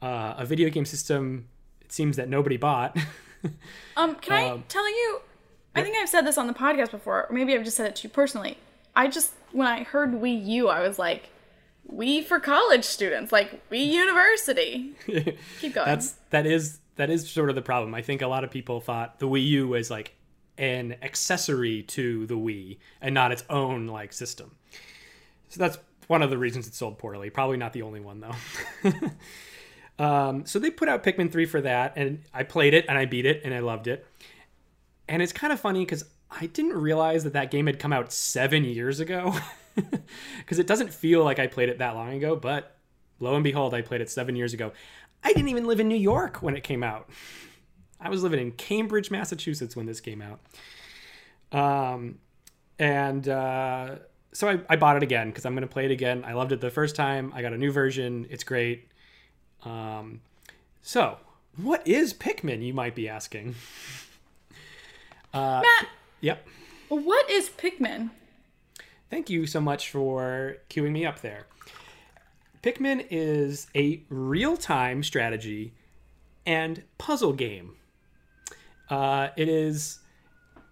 [0.00, 1.48] uh, a video game system
[1.80, 2.96] it seems that nobody bought.
[3.96, 5.20] Um, can I Um, tell you?
[5.74, 7.96] I think I've said this on the podcast before, or maybe I've just said it
[7.96, 8.56] to you personally.
[8.94, 11.28] I just, when I heard Wii U, I was like,
[11.86, 14.94] we for college students, like we University.
[15.60, 15.86] Keep going.
[15.86, 17.94] That's that is that is sort of the problem.
[17.94, 20.14] I think a lot of people thought the Wii U was like
[20.58, 24.52] an accessory to the Wii and not its own like system.
[25.50, 27.28] So that's one of the reasons it sold poorly.
[27.30, 28.90] Probably not the only one though.
[29.98, 33.06] um, so they put out Pikmin 3 for that, and I played it and I
[33.06, 34.06] beat it and I loved it.
[35.08, 38.12] And it's kind of funny because I didn't realize that that game had come out
[38.12, 39.34] seven years ago.
[40.38, 42.76] Because it doesn't feel like I played it that long ago, but
[43.20, 44.72] lo and behold, I played it seven years ago.
[45.22, 47.10] I didn't even live in New York when it came out.
[48.00, 50.40] I was living in Cambridge, Massachusetts when this came out.
[51.52, 52.18] Um,
[52.78, 53.96] and uh,
[54.32, 56.24] so I, I bought it again because I'm going to play it again.
[56.26, 57.32] I loved it the first time.
[57.34, 58.26] I got a new version.
[58.30, 58.88] It's great.
[59.66, 60.20] Um,
[60.82, 61.18] so,
[61.56, 63.54] what is Pikmin, you might be asking?
[65.34, 65.88] Uh, Matt,
[66.20, 66.46] Yep.
[66.88, 68.10] what is Pikmin?
[69.10, 71.46] Thank you so much for queuing me up there.
[72.62, 75.72] Pikmin is a real time strategy
[76.46, 77.74] and puzzle game.
[78.88, 79.98] Uh, it is,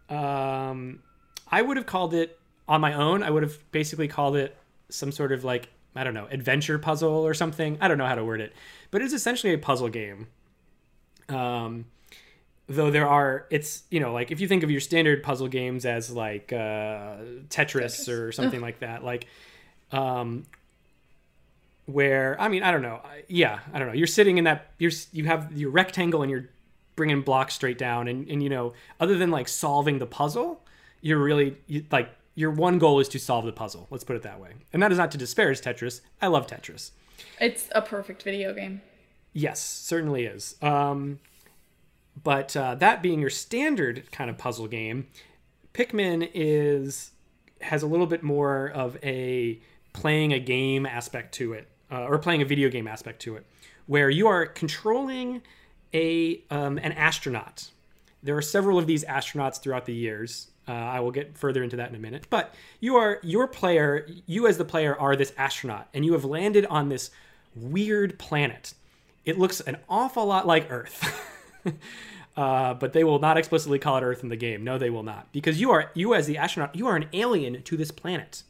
[0.09, 1.01] um,
[1.51, 4.57] I would have called it on my own, I would have basically called it
[4.89, 7.79] some sort of like, I don't know, adventure puzzle or something.
[7.81, 8.53] I don't know how to word it,
[8.91, 10.29] but it's essentially a puzzle game.
[11.29, 11.87] Um,
[12.67, 15.85] though there are it's you know like if you think of your standard puzzle games
[15.85, 17.17] as like uh,
[17.49, 18.09] Tetris, Tetris.
[18.09, 19.27] or something like that, like
[19.93, 20.45] um,
[21.87, 23.95] where I mean I don't know, yeah I don't know.
[23.95, 26.49] You're sitting in that you're you have your rectangle and you're
[26.97, 30.61] bringing blocks straight down, and and you know other than like solving the puzzle,
[31.01, 33.87] you're really you, like your one goal is to solve the puzzle.
[33.91, 34.51] Let's put it that way.
[34.73, 36.01] And that is not to disparage Tetris.
[36.21, 36.91] I love Tetris.
[37.41, 38.83] It's a perfect video game.
[39.33, 40.57] Yes, certainly is.
[40.63, 41.21] Um,
[42.23, 45.09] but uh, that being your standard kind of puzzle game,
[45.73, 47.11] Pikmin is
[47.61, 49.59] has a little bit more of a
[49.93, 53.47] playing a game aspect to it, uh, or playing a video game aspect to it,
[53.87, 55.43] where you are controlling
[55.93, 57.71] a um, an astronaut.
[58.23, 60.49] There are several of these astronauts throughout the years.
[60.67, 62.27] Uh, I will get further into that in a minute.
[62.31, 64.09] But you are your player.
[64.27, 67.11] You as the player are this astronaut, and you have landed on this
[67.55, 68.75] weird planet.
[69.25, 71.23] It looks an awful lot like Earth.
[72.37, 74.65] uh, but they will not explicitly call it Earth in the game.
[74.65, 77.63] No, they will not, because you are you as the astronaut, you are an alien
[77.63, 78.43] to this planet.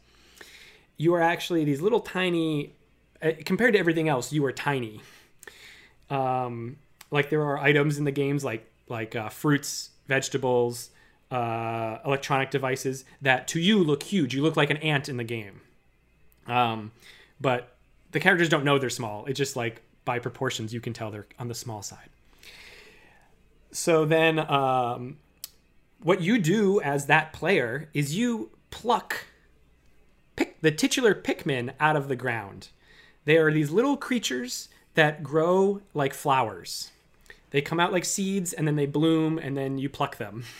[0.96, 2.74] You are actually these little tiny,
[3.20, 5.00] uh, compared to everything else, you are tiny.
[6.10, 6.76] Um,
[7.10, 10.90] like there are items in the games like like uh, fruits, vegetables,
[11.34, 14.36] uh, electronic devices that to you look huge.
[14.36, 15.62] You look like an ant in the game.
[16.46, 16.92] Um,
[17.40, 17.74] but
[18.12, 19.24] the characters don't know they're small.
[19.26, 22.10] It's just like by proportions, you can tell they're on the small side.
[23.72, 25.16] So then, um,
[26.00, 29.26] what you do as that player is you pluck
[30.36, 32.68] pick the titular Pikmin out of the ground.
[33.24, 36.92] They are these little creatures that grow like flowers.
[37.50, 40.44] They come out like seeds and then they bloom and then you pluck them.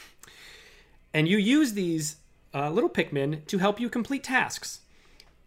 [1.15, 2.17] And you use these
[2.53, 4.81] uh, little Pikmin to help you complete tasks.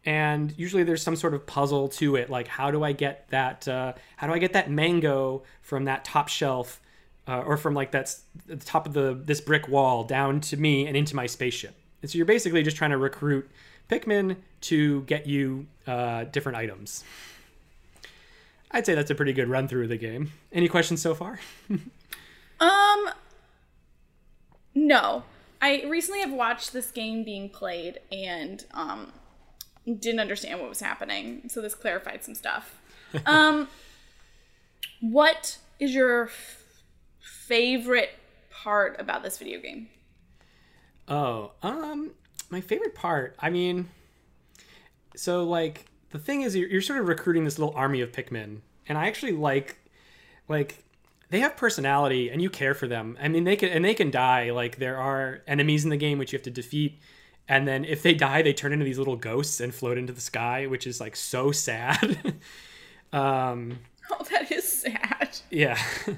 [0.06, 3.68] And usually there's some sort of puzzle to it like how do i get that
[3.68, 6.80] uh, how do i get that mango from that top shelf
[7.28, 10.88] uh, or from like that's the top of the this brick wall down to me
[10.88, 11.76] and into my spaceship.
[12.02, 13.50] And so you're basically just trying to recruit
[13.90, 17.04] pikmin to get you uh, different items.
[18.72, 20.32] I'd say that's a pretty good run through of the game.
[20.52, 21.40] Any questions so far?
[22.60, 23.10] Um
[24.74, 25.22] no
[25.62, 29.12] i recently have watched this game being played and um
[29.96, 31.44] didn't understand what was happening.
[31.48, 32.80] So this clarified some stuff.
[33.26, 33.68] um,
[35.00, 36.84] what is your f-
[37.20, 38.12] favorite
[38.52, 39.88] part about this video game?
[41.08, 42.12] Oh, um,
[42.50, 43.36] my favorite part.
[43.40, 43.90] I mean,
[45.16, 48.60] so like the thing is, you're, you're sort of recruiting this little army of Pikmin,
[48.90, 49.78] and I actually like,
[50.50, 50.84] like
[51.30, 53.18] they have personality and you care for them.
[53.22, 54.52] I mean, they can and they can die.
[54.52, 57.00] Like there are enemies in the game which you have to defeat.
[57.50, 60.22] And then if they die they turn into these little ghosts and float into the
[60.22, 62.36] sky which is like so sad.
[63.14, 63.80] Um
[64.12, 65.38] oh that is sad.
[65.50, 65.78] yeah.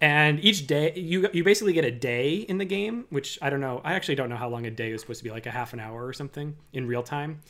[0.00, 3.60] And each day you you basically get a day in the game which i don't
[3.60, 3.80] know.
[3.84, 5.72] I actually don't know how long a day is supposed to be like a half
[5.72, 7.40] an hour or something in real time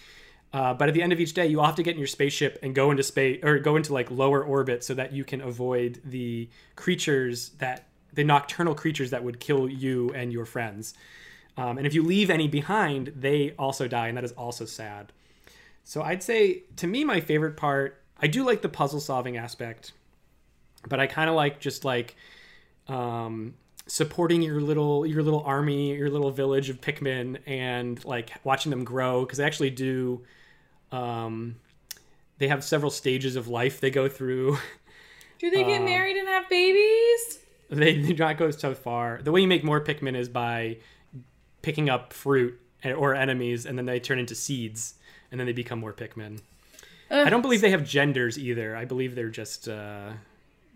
[0.53, 2.59] uh, but at the end of each day you have to get in your spaceship
[2.63, 6.01] and go into space or go into like lower orbit so that you can avoid
[6.05, 10.95] the creatures that the nocturnal creatures that would kill you and your friends
[11.57, 15.13] um, and if you leave any behind, they also die, and that is also sad.
[15.85, 19.93] So I'd say to me, my favorite part, I do like the puzzle solving aspect,
[20.89, 22.17] but I kind of like just like
[22.89, 23.55] um,
[23.87, 28.85] supporting your little your little army, your little village of Pikmin, and like watching them
[28.85, 30.23] grow because they actually do.
[30.93, 31.57] Um,
[32.39, 34.59] they have several stages of life they go through.
[35.39, 37.41] Do they get um, married and have babies?
[37.69, 39.21] They do not go so far.
[39.23, 40.77] The way you make more Pikmin is by
[41.63, 44.95] picking up fruit or enemies, and then they turn into seeds,
[45.31, 46.41] and then they become more Pikmin.
[47.11, 48.77] Uh, I don't believe they have genders either.
[48.77, 50.13] I believe they're just uh,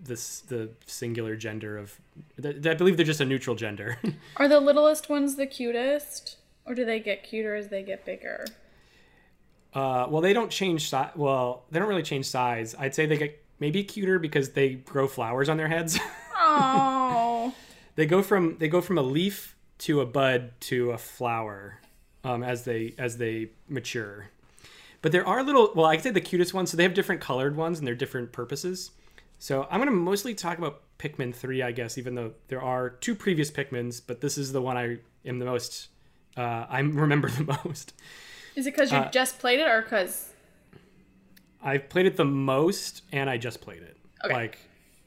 [0.03, 1.95] this the singular gender of.
[2.43, 3.99] I believe they're just a neutral gender.
[4.37, 8.47] Are the littlest ones the cutest, or do they get cuter as they get bigger?
[9.77, 11.11] Uh, well, they don't change size.
[11.17, 12.75] Well, they don't really change size.
[12.79, 15.99] I'd say they get maybe cuter because they grow flowers on their heads.
[16.35, 17.53] Oh.
[17.95, 21.79] they go from they go from a leaf to a bud to a flower
[22.25, 24.31] um, as they as they mature.
[25.03, 26.71] But there are little well, I could say the cutest ones.
[26.71, 28.93] So they have different colored ones and they're different purposes.
[29.39, 33.15] So I'm gonna mostly talk about Pikmin three, I guess, even though there are two
[33.15, 35.89] previous Pikmins, but this is the one I am the most
[36.35, 37.93] uh, I remember the most.
[38.57, 40.33] Is it because you Uh, just played it or because.
[41.63, 43.97] I've played it the most, and I just played it.
[44.25, 44.35] Okay.
[44.35, 44.59] Like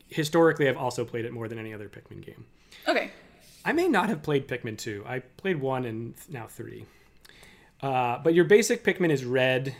[0.07, 2.45] historically, I've also played it more than any other Pikmin game.
[2.87, 3.11] Okay.
[3.65, 5.03] I may not have played Pikmin 2.
[5.05, 6.85] I played one and now three.
[7.81, 9.75] Uh, but your basic Pikmin is red,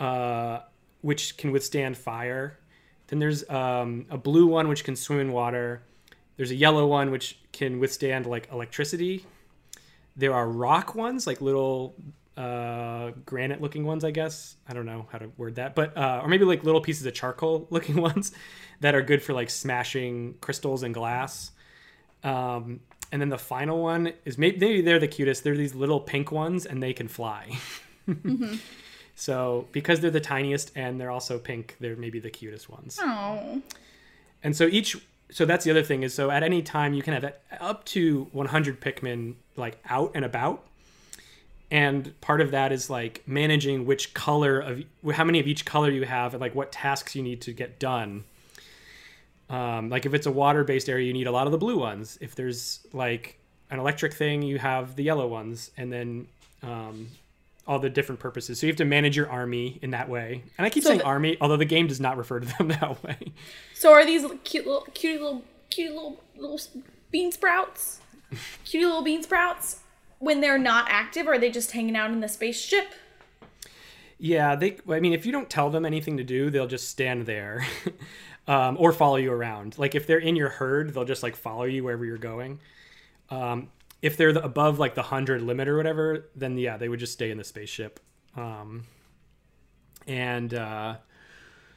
[0.00, 0.60] uh,
[1.02, 2.58] which can withstand fire.
[3.08, 5.82] Then there's um, a blue one which can swim in water.
[6.36, 9.24] There's a yellow one which can withstand like electricity.
[10.16, 11.94] There are rock ones, like little
[12.38, 14.56] uh, granite-looking ones, I guess.
[14.68, 17.14] I don't know how to word that, but uh, or maybe like little pieces of
[17.14, 18.32] charcoal-looking ones
[18.80, 21.50] that are good for like smashing crystals and glass.
[22.22, 22.80] Um,
[23.10, 25.42] and then the final one is maybe, maybe they're the cutest.
[25.44, 27.58] They're these little pink ones, and they can fly.
[29.18, 33.00] So because they're the tiniest and they're also pink, they're maybe the cutest ones.
[33.02, 33.60] Oh.
[34.44, 34.96] And so each,
[35.28, 38.28] so that's the other thing is so at any time you can have up to
[38.30, 40.64] 100 Pikmin like out and about.
[41.70, 45.90] And part of that is like managing which color of how many of each color
[45.90, 48.24] you have and like what tasks you need to get done.
[49.50, 52.18] Um, like if it's a water-based area, you need a lot of the blue ones.
[52.20, 53.38] If there's like
[53.70, 56.26] an electric thing, you have the yellow ones, and then
[56.62, 57.08] um,
[57.66, 58.58] all the different purposes.
[58.60, 60.42] So you have to manage your army in that way.
[60.56, 62.68] And I keep So saying the- army, although the game does not refer to them
[62.80, 63.16] that way.
[63.74, 66.60] So are these cute little, cute little, cute little, little
[67.10, 68.00] bean sprouts?
[68.64, 69.80] Cute little bean sprouts?
[70.18, 72.92] When they're not active, are they just hanging out in the spaceship?
[74.18, 74.78] Yeah, they.
[74.88, 77.64] I mean, if you don't tell them anything to do, they'll just stand there,
[78.48, 79.78] um, or follow you around.
[79.78, 82.58] Like if they're in your herd, they'll just like follow you wherever you're going.
[83.30, 83.68] Um,
[84.02, 87.12] if they're the, above like the hundred limit or whatever, then yeah, they would just
[87.12, 88.00] stay in the spaceship.
[88.36, 88.84] Um,
[90.08, 90.96] and uh,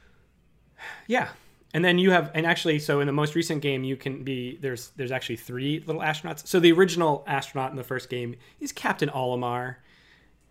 [1.06, 1.28] yeah,
[1.74, 4.58] and then you have, and actually, so in the most recent game, you can be
[4.60, 6.46] there's there's actually three little astronauts.
[6.46, 9.76] So the original astronaut in the first game is Captain Olimar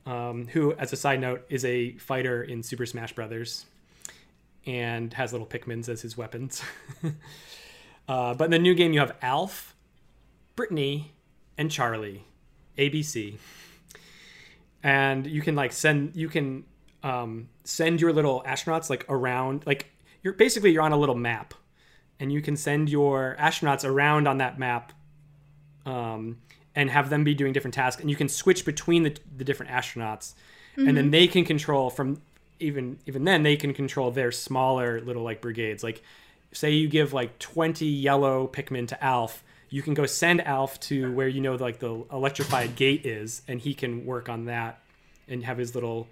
[0.06, 3.66] um, who, as a side note, is a fighter in Super Smash Brothers
[4.66, 6.62] and has little Pikmins as his weapons.
[8.08, 9.76] uh, but in the new game, you have Alf,
[10.56, 11.14] Brittany,
[11.58, 12.24] and Charlie,
[12.78, 13.38] ABC,
[14.84, 16.64] and you can like send you can
[17.04, 19.92] um, send your little astronauts like around like
[20.24, 21.54] you're basically you're on a little map,
[22.20, 24.94] and you can send your astronauts around on that map
[25.86, 26.38] um,
[26.76, 29.72] and have them be doing different tasks and you can switch between the, the different
[29.72, 30.34] astronauts
[30.78, 32.22] and then they can control from
[32.60, 35.84] even even then they can control their smaller little like brigades.
[35.84, 36.02] Like
[36.54, 41.12] say you give like 20 yellow pikmin to alf you can go send alf to
[41.14, 44.80] where you know like the electrified gate is and he can work on that
[45.28, 46.08] and have his little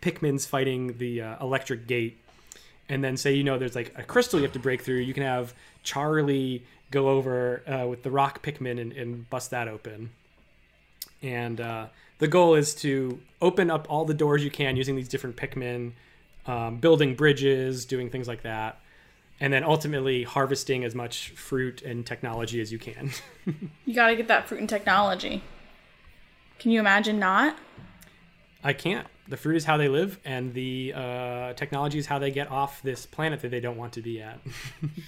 [0.00, 2.18] pikmins fighting the uh, electric gate
[2.90, 5.14] and then say you know there's like a crystal you have to break through you
[5.14, 10.10] can have charlie go over uh, with the rock pikmin and, and bust that open
[11.22, 11.86] and uh,
[12.18, 15.92] the goal is to open up all the doors you can using these different pikmin
[16.46, 18.80] um, building bridges doing things like that
[19.38, 23.10] and then ultimately harvesting as much fruit and technology as you can
[23.86, 25.42] You gotta get that fruit and technology.
[26.58, 27.56] Can you imagine not?
[28.62, 32.30] i can't the fruit is how they live and the uh, technology is how they
[32.30, 34.38] get off this planet that they don't want to be at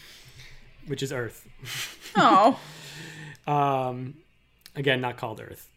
[0.86, 1.46] which is earth
[2.16, 2.58] Oh.
[3.44, 4.14] Um,
[4.76, 5.68] again, not called Earth.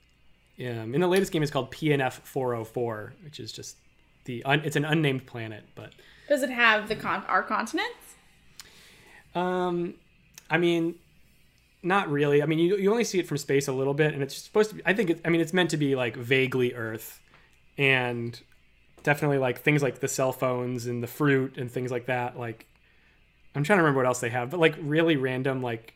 [0.60, 3.76] Um, in the latest game, it's called PNF 404, which is just
[4.26, 5.64] the un- it's an unnamed planet.
[5.74, 5.92] But
[6.30, 7.98] Does it have the con- our continents?
[9.34, 9.96] um,
[10.50, 10.94] I mean,
[11.82, 12.44] not really.
[12.44, 14.70] I mean, you you only see it from space a little bit, and it's supposed
[14.70, 14.76] to.
[14.76, 17.20] be I think it, I mean it's meant to be like vaguely Earth,
[17.78, 18.40] and
[19.04, 22.38] definitely like things like the cell phones and the fruit and things like that.
[22.38, 22.66] Like,
[23.54, 25.94] I'm trying to remember what else they have, but like really random like.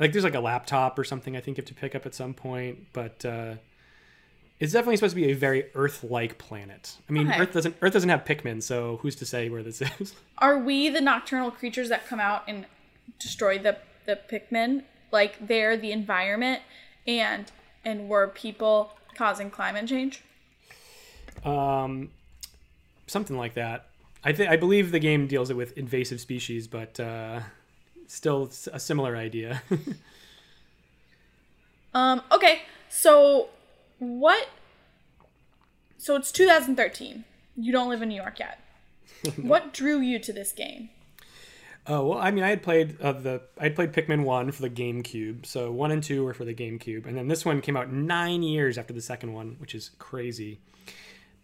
[0.00, 2.14] Like there's like a laptop or something I think you have to pick up at
[2.14, 3.54] some point, but uh,
[4.58, 6.96] it's definitely supposed to be a very Earth-like planet.
[7.08, 7.40] I mean, Okay.
[7.40, 10.14] Earth doesn't Earth doesn't have Pikmin, so who's to say where this is?
[10.38, 12.66] Are we the nocturnal creatures that come out and
[13.20, 14.82] destroy the the Pikmin?
[15.12, 16.62] Like they're the environment,
[17.06, 17.52] and
[17.84, 20.22] and we're people causing climate change.
[21.44, 22.10] Um,
[23.06, 23.86] something like that.
[24.24, 27.40] I think I believe the game deals it with invasive species, but uh,
[28.06, 29.62] still a similar idea.
[31.94, 32.22] Um.
[32.32, 32.62] Okay.
[32.88, 33.48] So
[33.98, 34.48] what?
[35.98, 37.24] So it's 2013.
[37.56, 38.60] You don't live in New York yet.
[39.36, 40.90] what drew you to this game?
[41.86, 44.62] oh well, I mean, I had played uh, the I had played Pikmin one for
[44.62, 47.76] the GameCube, so one and two were for the GameCube, and then this one came
[47.76, 50.60] out nine years after the second one, which is crazy.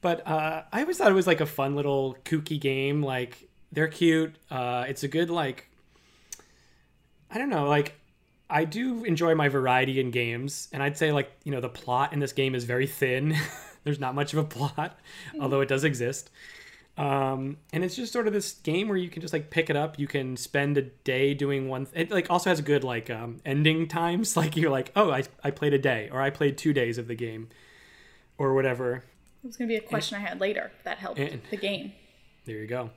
[0.01, 3.03] But uh, I always thought it was like a fun little kooky game.
[3.03, 4.37] Like they're cute.
[4.51, 5.69] Uh, it's a good like
[7.31, 7.95] I don't know, like
[8.51, 12.13] I do enjoy my variety in games, and I'd say like you know the plot
[12.13, 13.37] in this game is very thin.
[13.85, 14.99] There's not much of a plot,
[15.41, 16.31] although it does exist.
[16.97, 19.77] Um, and it's just sort of this game where you can just like pick it
[19.77, 19.99] up.
[20.01, 21.87] You can spend a day doing one.
[21.87, 24.37] Th- it like also has good like um, ending times.
[24.37, 27.07] Like you're like, oh, I I played a day, or I played two days of
[27.07, 27.49] the game,
[28.37, 29.05] or whatever.
[29.43, 31.93] It was going to be a question I had later that helped And- the game.
[32.45, 32.91] There you go.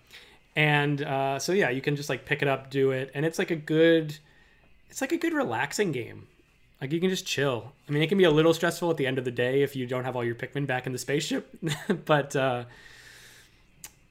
[0.55, 3.39] And uh, so yeah, you can just like pick it up, do it, and it's
[3.39, 4.17] like a good,
[4.89, 6.27] it's like a good relaxing game.
[6.81, 7.71] Like you can just chill.
[7.87, 9.75] I mean, it can be a little stressful at the end of the day if
[9.75, 11.55] you don't have all your Pikmin back in the spaceship,
[12.05, 12.63] but uh,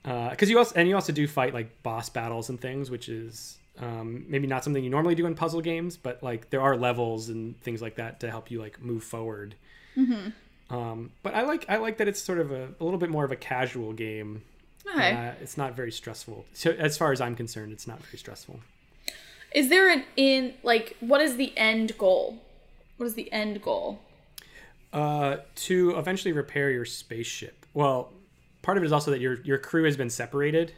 [0.02, 3.58] because you also and you also do fight like boss battles and things, which is
[3.80, 7.28] um, maybe not something you normally do in puzzle games, but like there are levels
[7.28, 9.54] and things like that to help you like move forward.
[10.70, 13.24] Um, but I like I like that it's sort of a, a little bit more
[13.24, 14.42] of a casual game
[14.86, 15.12] Okay.
[15.12, 16.46] uh, it's not very stressful.
[16.52, 18.60] So as far as I'm concerned, it's not very stressful.
[19.54, 22.38] Is there an in like what is the end goal?
[22.96, 24.00] What is the end goal?
[24.92, 27.66] Uh, to eventually repair your spaceship.
[27.74, 28.12] Well,
[28.62, 30.72] part of it is also that your your crew has been separated.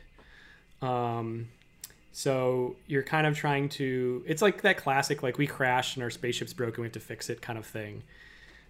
[0.80, 1.49] Um,
[2.12, 4.24] so you're kind of trying to.
[4.26, 7.30] It's like that classic like we crashed and our spaceship's broken, we have to fix
[7.30, 8.03] it kind of thing.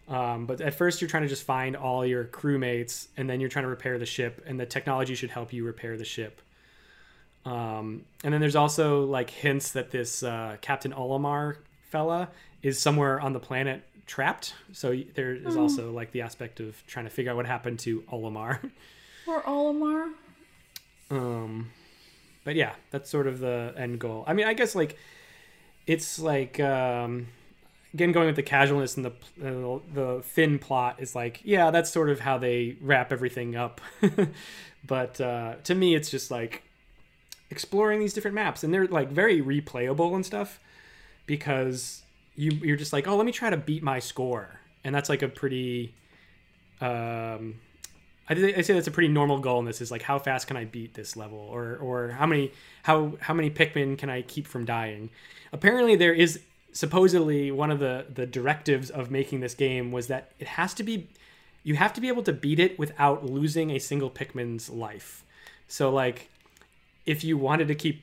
[0.08, 3.48] Um, but at first, you're trying to just find all your crewmates, and then you're
[3.48, 6.40] trying to repair the ship, and the technology should help you repair the ship.
[7.44, 11.56] Um, and then there's also like hints that this uh, Captain Olimar
[11.90, 12.28] fella
[12.62, 14.54] is somewhere on the planet trapped.
[14.72, 18.02] So there is also like the aspect of trying to figure out what happened to
[18.12, 18.58] Olimar.
[19.24, 20.10] Or Olimar?
[21.12, 21.70] um,
[22.44, 24.24] but yeah, that's sort of the end goal.
[24.26, 24.98] I mean, I guess like
[25.86, 27.28] it's like um,
[27.94, 31.90] again going with the casualness and the uh, the thin plot is like yeah, that's
[31.90, 33.80] sort of how they wrap everything up.
[34.86, 36.62] but uh, to me, it's just like
[37.50, 40.60] exploring these different maps, and they're like very replayable and stuff
[41.26, 42.02] because
[42.34, 45.22] you you're just like oh, let me try to beat my score, and that's like
[45.22, 45.94] a pretty
[46.80, 47.54] um,
[48.28, 50.56] I, I say that's a pretty normal goal in this is like how fast can
[50.56, 54.46] I beat this level or or how many how how many Pikmin can I keep
[54.46, 55.10] from dying.
[55.52, 56.40] Apparently there is
[56.72, 60.82] supposedly one of the the directives of making this game was that it has to
[60.82, 61.08] be
[61.62, 65.24] you have to be able to beat it without losing a single Pikmin's life.
[65.68, 66.28] So like
[67.06, 68.02] if you wanted to keep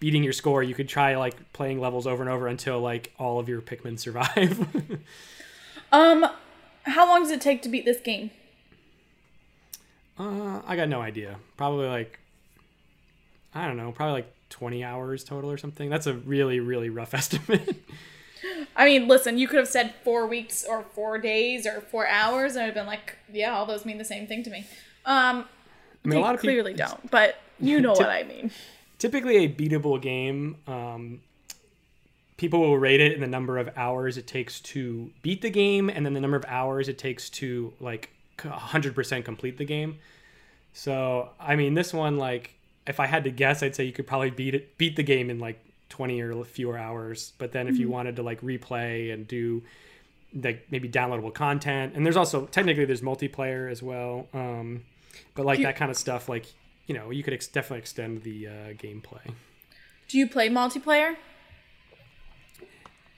[0.00, 3.38] beating your score, you could try like playing levels over and over until like all
[3.38, 4.66] of your Pikmin survive.
[5.92, 6.26] Um
[6.84, 8.30] how long does it take to beat this game?
[10.18, 11.36] Uh, I got no idea.
[11.56, 12.18] Probably like,
[13.54, 15.90] I don't know, probably like 20 hours total or something.
[15.90, 17.84] That's a really, really rough estimate.
[18.76, 22.54] I mean, listen, you could have said four weeks or four days or four hours,
[22.54, 24.66] and I'd have been like, yeah, all those mean the same thing to me.
[25.04, 25.46] Um,
[26.04, 28.50] I mean, a lot of people clearly don't, but you know what I mean.
[28.98, 30.56] typically a beatable game.
[30.66, 31.20] Um,
[32.36, 35.88] people will rate it in the number of hours it takes to beat the game,
[35.88, 39.98] and then the number of hours it takes to like 100% complete the game.
[40.72, 42.54] So, I mean, this one, like,
[42.86, 45.30] if I had to guess, I'd say you could probably beat it, beat the game
[45.30, 45.58] in like
[45.88, 47.32] 20 or fewer hours.
[47.38, 49.62] But then, if you wanted to like replay and do
[50.34, 54.26] like maybe downloadable content, and there's also technically there's multiplayer as well.
[54.34, 54.84] Um,
[55.34, 56.46] but like you- that kind of stuff, like
[56.86, 59.32] you know, you could ex- definitely extend the uh, gameplay.
[60.08, 61.16] Do you play multiplayer?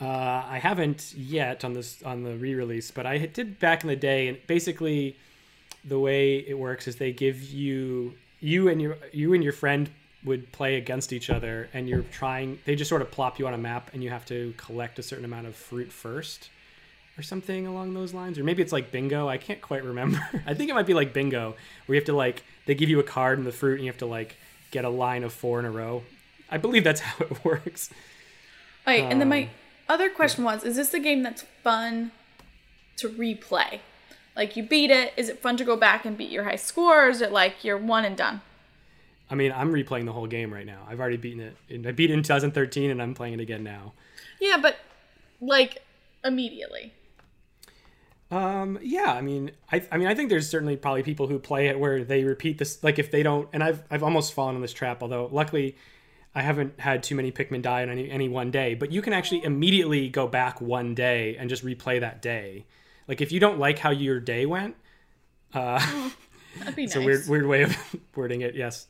[0.01, 3.97] Uh, I haven't yet on this on the re-release, but I did back in the
[3.97, 4.29] day.
[4.29, 5.16] And basically,
[5.85, 9.91] the way it works is they give you you and your you and your friend
[10.24, 12.59] would play against each other, and you're trying.
[12.64, 15.03] They just sort of plop you on a map, and you have to collect a
[15.03, 16.51] certain amount of fruit first,
[17.16, 18.39] or something along those lines.
[18.39, 19.28] Or maybe it's like bingo.
[19.28, 20.18] I can't quite remember.
[20.47, 21.55] I think it might be like bingo,
[21.86, 23.91] where you have to like they give you a card and the fruit, and you
[23.91, 24.36] have to like
[24.70, 26.03] get a line of four in a row.
[26.51, 27.91] I believe that's how it works.
[28.86, 29.49] All right, and then my Um,
[29.89, 32.11] other question was: Is this a game that's fun
[32.97, 33.80] to replay?
[34.39, 37.07] Like you beat it, is it fun to go back and beat your high score,
[37.07, 38.41] or is it like you're one and done?
[39.28, 40.86] I mean, I'm replaying the whole game right now.
[40.89, 41.57] I've already beaten it.
[41.84, 43.95] I beat it in 2013, and I'm playing it again now.
[44.41, 44.76] Yeah, but
[45.41, 45.82] like
[46.24, 46.93] immediately.
[48.30, 51.66] Um, yeah, I mean, I, I mean, I think there's certainly probably people who play
[51.66, 54.62] it where they repeat this, like if they don't, and I've, I've almost fallen in
[54.62, 55.03] this trap.
[55.03, 55.76] Although luckily,
[56.32, 58.74] I haven't had too many Pikmin die in any, any one day.
[58.74, 62.66] But you can actually immediately go back one day and just replay that day.
[63.09, 64.76] Like if you don't like how your day went,
[65.54, 65.78] uh,
[66.59, 67.02] That'd be it's nice.
[67.02, 67.76] a weird weird way of
[68.14, 68.54] wording it.
[68.54, 68.86] Yes,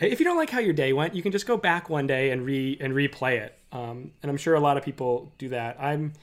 [0.00, 2.30] if you don't like how your day went, you can just go back one day
[2.30, 3.56] and re and replay it.
[3.72, 5.76] Um, and I'm sure a lot of people do that.
[5.78, 6.14] I'm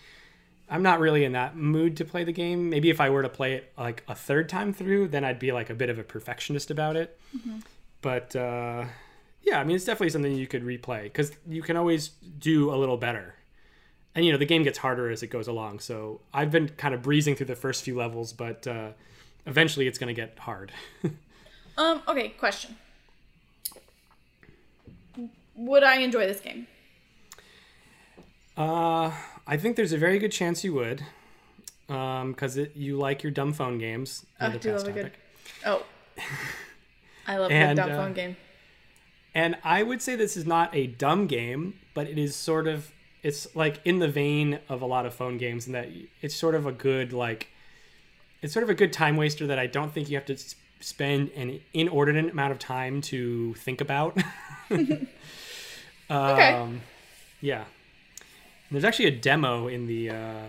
[0.70, 2.70] I'm not really in that mood to play the game.
[2.70, 5.52] Maybe if I were to play it like a third time through, then I'd be
[5.52, 7.18] like a bit of a perfectionist about it.
[8.02, 8.86] But uh,
[9.44, 12.10] yeah, I mean, it's definitely something you could replay because you can always
[12.40, 13.34] do a little better.
[14.18, 15.80] And you know, the game gets harder as it goes along.
[15.80, 18.90] So I've been kind of breezing through the first few levels, but uh,
[19.46, 20.72] eventually it's going to get hard.
[21.80, 22.76] Um, okay, question.
[25.56, 26.66] Would I enjoy this game?
[28.58, 29.12] uh,
[29.46, 31.04] I think there's a very good chance you would,
[31.86, 34.26] because it you like your dumb phone games.
[34.40, 35.14] I another do past love a good.
[35.14, 35.20] topic.
[35.68, 35.84] Oh.
[37.28, 38.38] I love a And, dumb uh, phone game.
[39.36, 42.92] And I would say this is not a dumb game, but it is sort of
[43.28, 45.90] it's like in the vein of a lot of phone games and that
[46.22, 47.50] it's sort of a good like
[48.42, 50.38] it's sort of a good time waster that I don't think you have to
[50.80, 54.18] spend an inordinate amount of time to think about.
[56.10, 56.82] um,
[57.42, 57.66] Yeah.
[58.72, 60.46] There's actually a demo in the uh,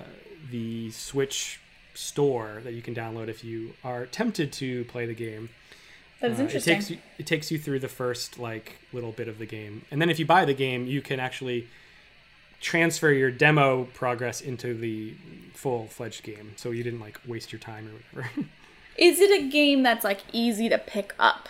[0.51, 1.61] the Switch
[1.95, 5.49] store that you can download if you are tempted to play the game.
[6.20, 6.72] That is Uh, interesting.
[6.72, 9.85] It takes you it takes you through the first like little bit of the game,
[9.91, 11.66] and then if you buy the game, you can actually
[12.61, 15.15] transfer your demo progress into the
[15.55, 18.33] full fledged game, so you didn't like waste your time or whatever.
[18.99, 21.49] Is it a game that's like easy to pick up?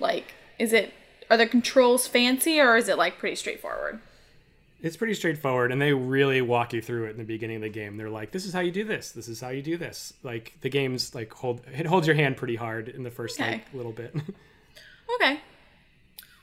[0.00, 0.94] Like, is it
[1.30, 4.00] are the controls fancy or is it like pretty straightforward?
[4.82, 7.68] it's pretty straightforward, and they really walk you through it in the beginning of the
[7.70, 7.96] game.
[7.96, 9.12] They're like, "This is how you do this.
[9.12, 12.36] This is how you do this." Like the game's like hold it holds your hand
[12.36, 13.52] pretty hard in the first Okay.
[13.52, 14.14] like little bit.
[15.16, 15.38] Okay.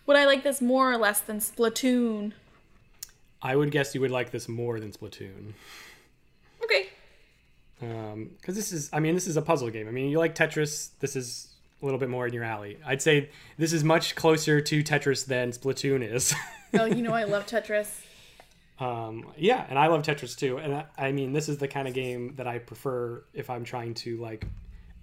[0.06, 2.34] Would I like this more or less than Splatoon?
[3.42, 5.54] I would guess you would like this more than Splatoon.
[6.64, 6.90] Okay.
[7.80, 10.92] because this is i mean this is a puzzle game i mean you like tetris
[11.00, 11.48] this is
[11.82, 13.28] a little bit more in your alley i'd say
[13.58, 16.36] this is much closer to tetris than splatoon is
[16.76, 17.90] Oh, you know I love Tetris.
[18.80, 21.88] um, yeah and i love tetris too and I, I mean this is the kind
[21.88, 24.46] of game that i prefer if i'm trying to like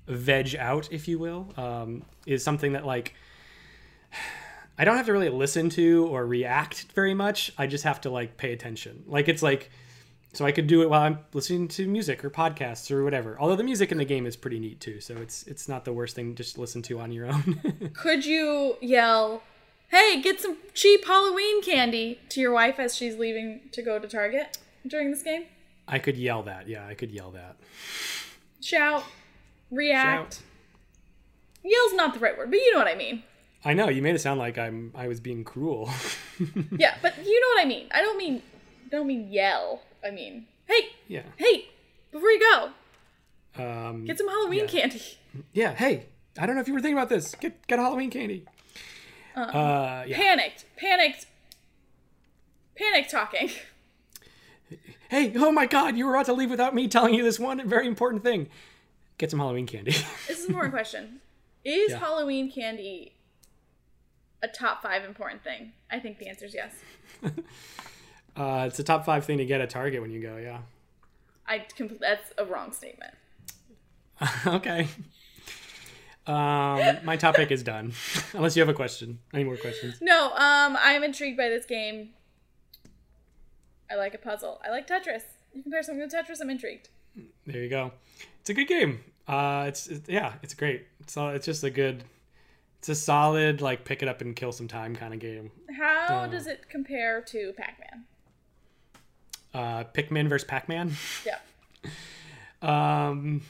[0.06, 3.14] veg out if you will um, is something that like
[4.78, 8.10] i don't have to really listen to or react very much i just have to
[8.10, 9.70] like pay attention like it's like
[10.32, 13.36] so I could do it while I'm listening to music or podcasts or whatever.
[13.40, 15.92] Although the music in the game is pretty neat too, so it's it's not the
[15.92, 17.90] worst thing just to listen to on your own.
[17.94, 19.42] Could you yell,
[19.88, 24.06] "Hey, get some cheap Halloween candy" to your wife as she's leaving to go to
[24.06, 25.46] Target during this game?
[25.86, 26.68] I could yell that.
[26.68, 27.56] Yeah, I could yell that.
[28.60, 29.04] Shout,
[29.70, 30.34] react.
[30.34, 30.42] Shout.
[31.64, 33.22] Yell's not the right word, but you know what I mean.
[33.64, 35.90] I know you made it sound like I'm I was being cruel.
[36.78, 37.88] Yeah, but you know what I mean.
[37.92, 38.42] I don't mean
[38.90, 39.82] don't mean yell.
[40.06, 41.22] I mean, hey, yeah.
[41.36, 41.68] hey,
[42.12, 42.70] before you go,
[43.62, 44.66] Um, get some Halloween yeah.
[44.66, 45.02] candy.
[45.52, 45.74] yeah.
[45.74, 46.06] Hey,
[46.38, 47.34] I don't know if you were thinking about this.
[47.34, 48.44] Get get Halloween candy.
[49.34, 50.16] Uh, yeah.
[50.16, 51.26] Panicked, panicked,
[52.76, 53.50] panic talking.
[55.10, 57.66] Hey, oh my God, you were about to leave without me telling you this one
[57.66, 58.48] very important thing.
[59.16, 59.92] Get some Halloween candy.
[59.92, 61.20] This is an important question.
[61.64, 61.98] Is Yeah.
[61.98, 63.12] Halloween candy
[64.42, 65.72] a top five important thing?
[65.90, 66.74] I think the answer is yes.
[68.36, 70.36] uh, it's a top five thing to get at Target when you go.
[70.36, 70.58] Yeah.
[71.46, 73.14] I compl- that's a wrong statement.
[74.46, 74.88] okay.
[76.26, 77.92] Um, my topic is done.
[78.34, 79.18] Unless you have a question.
[79.32, 79.96] Any more questions?
[80.02, 82.10] No, um, I'm intrigued by this game.
[83.90, 84.60] I like a puzzle.
[84.64, 85.22] I like Tetris.
[85.54, 86.90] You compare something to Tetris, I'm intrigued.
[87.46, 87.92] There you go.
[88.40, 89.00] It's a good game.
[89.26, 90.86] Uh, it's it, yeah, it's great.
[91.00, 92.04] It's all, it's just a good.
[92.78, 95.50] It's a solid like pick it up and kill some time kind of game.
[95.76, 98.04] How does it compare to Pac-Man?
[99.52, 100.92] Uh, Pikmin versus Pac-Man.
[101.26, 101.38] Yeah.
[102.60, 103.42] Um,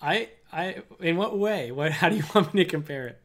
[0.00, 1.72] I I in what way?
[1.72, 1.90] What?
[1.90, 3.20] How do you want me to compare it?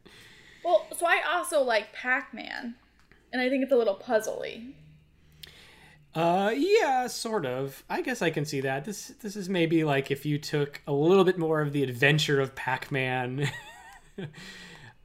[0.64, 2.74] Well, so I also like Pac-Man,
[3.32, 4.72] and I think it's a little puzzly.
[6.16, 7.84] Uh, yeah, sort of.
[7.88, 8.84] I guess I can see that.
[8.84, 12.40] This this is maybe like if you took a little bit more of the adventure
[12.40, 13.48] of Pac-Man,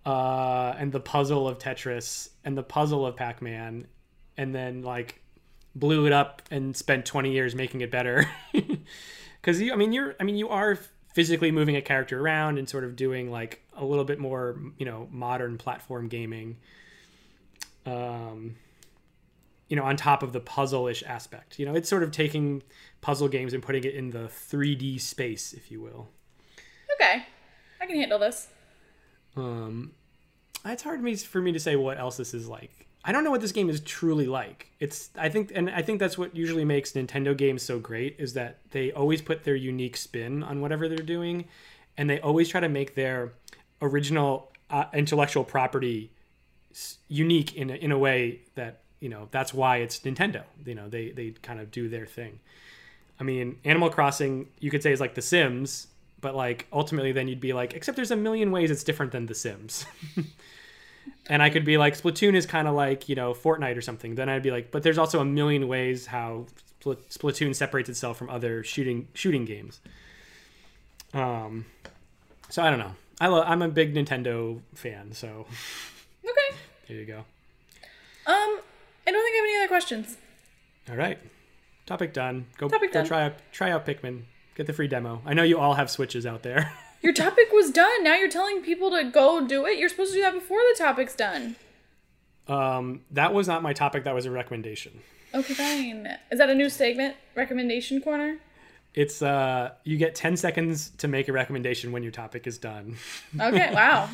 [0.05, 3.87] uh, and the puzzle of Tetris and the puzzle of Pac-Man,
[4.37, 5.21] and then like
[5.75, 8.27] blew it up and spent twenty years making it better.
[9.43, 10.79] Because you, I mean, you're, I mean, you are
[11.13, 14.85] physically moving a character around and sort of doing like a little bit more, you
[14.85, 16.57] know, modern platform gaming.
[17.85, 18.55] Um,
[19.67, 21.59] you know, on top of the puzzle-ish aspect.
[21.59, 22.63] You know, it's sort of taking
[23.01, 26.09] puzzle games and putting it in the 3D space, if you will.
[26.95, 27.25] Okay,
[27.81, 28.47] I can handle this.
[29.35, 29.91] Um,
[30.65, 32.87] it's hard for me to say what else this is like.
[33.05, 34.69] I don't know what this game is truly like.
[34.79, 38.33] It's I think and I think that's what usually makes Nintendo games so great is
[38.33, 41.45] that they always put their unique spin on whatever they're doing,
[41.97, 43.33] and they always try to make their
[43.81, 46.11] original uh, intellectual property
[47.09, 50.43] unique in a, in a way that you know that's why it's Nintendo.
[50.65, 52.39] You know they they kind of do their thing.
[53.19, 55.87] I mean, Animal Crossing you could say is like The Sims,
[56.23, 59.27] but like ultimately then you'd be like, except there's a million ways it's different than
[59.27, 59.85] The Sims.
[61.29, 64.15] and I could be like, Splatoon is kind of like you know Fortnite or something.
[64.15, 66.47] Then I'd be like, but there's also a million ways how
[66.83, 69.79] Splatoon separates itself from other shooting shooting games.
[71.13, 71.65] Um,
[72.49, 72.95] So I don't know.
[73.21, 75.45] I lo- I'm a big Nintendo fan, so
[76.25, 76.57] Okay.
[76.87, 77.19] there you go.
[78.25, 78.59] Um,
[79.05, 80.17] I don't think I have any other questions.
[80.89, 81.17] All right,
[81.85, 82.45] topic done.
[82.57, 83.05] Go, Topic go done.
[83.07, 84.23] try out try out Pikmin.
[84.55, 85.21] Get the free demo.
[85.25, 86.71] I know you all have Switches out there.
[87.01, 88.03] Your topic was done.
[88.03, 89.77] Now you're telling people to go do it.
[89.77, 91.57] You're supposed to do that before the topic's done.
[92.47, 94.05] um, that was not my topic.
[94.05, 95.01] That was a recommendation.
[95.33, 96.07] Okay, fine.
[96.31, 97.15] Is that a new segment?
[97.35, 98.37] Recommendation corner?
[98.93, 102.95] It's uh, you get ten seconds to make a recommendation when your topic is done.
[103.41, 104.07] Okay, wow.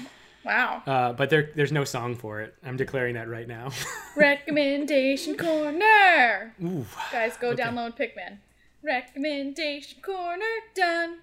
[0.46, 0.82] Wow.
[0.88, 2.56] Uh, but there, there's no song for it.
[2.66, 3.72] I'm declaring that right now.
[4.16, 6.56] Recommendation corner.
[6.64, 6.86] Ooh.
[7.12, 8.38] Guys, go download Pikmin.
[8.82, 11.20] Recommendation corner done.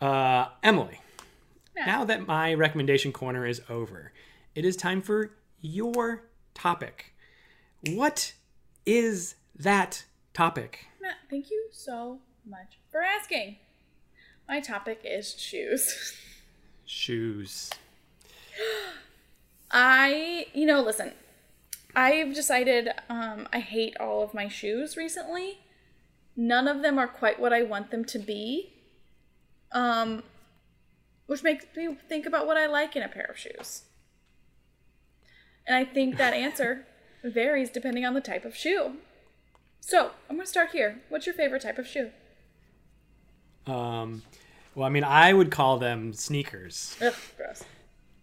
[0.00, 1.00] Uh, Emily,
[1.76, 1.86] Yeah.
[1.86, 4.12] now that my recommendation corner is over,
[4.54, 6.24] it is time for your
[6.54, 7.14] topic.
[7.86, 8.32] What
[8.86, 10.04] is that
[10.34, 10.86] topic?
[11.00, 13.56] Matt, thank you so much for asking.
[14.48, 16.16] My topic is shoes.
[16.84, 17.70] Shoes.
[19.70, 21.12] I, you know, listen,
[21.94, 25.58] I've decided um, I hate all of my shoes recently.
[26.36, 28.72] None of them are quite what I want them to be.
[29.72, 30.22] Um,
[31.26, 33.84] which makes me think about what I like in a pair of shoes.
[35.66, 36.86] And I think that answer
[37.24, 38.96] varies depending on the type of shoe.
[39.80, 41.00] So, I'm going to start here.
[41.08, 42.10] What's your favorite type of shoe?
[43.66, 44.22] Um,
[44.74, 46.96] well, I mean, I would call them sneakers.
[47.00, 47.64] Ugh, gross.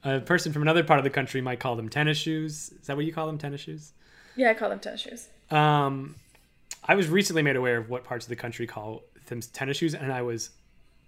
[0.03, 2.71] A person from another part of the country might call them tennis shoes.
[2.79, 3.91] Is that what you call them, tennis shoes?
[4.35, 5.27] Yeah, I call them tennis shoes.
[5.51, 6.15] Um,
[6.83, 9.93] I was recently made aware of what parts of the country call them tennis shoes,
[9.93, 10.49] and I was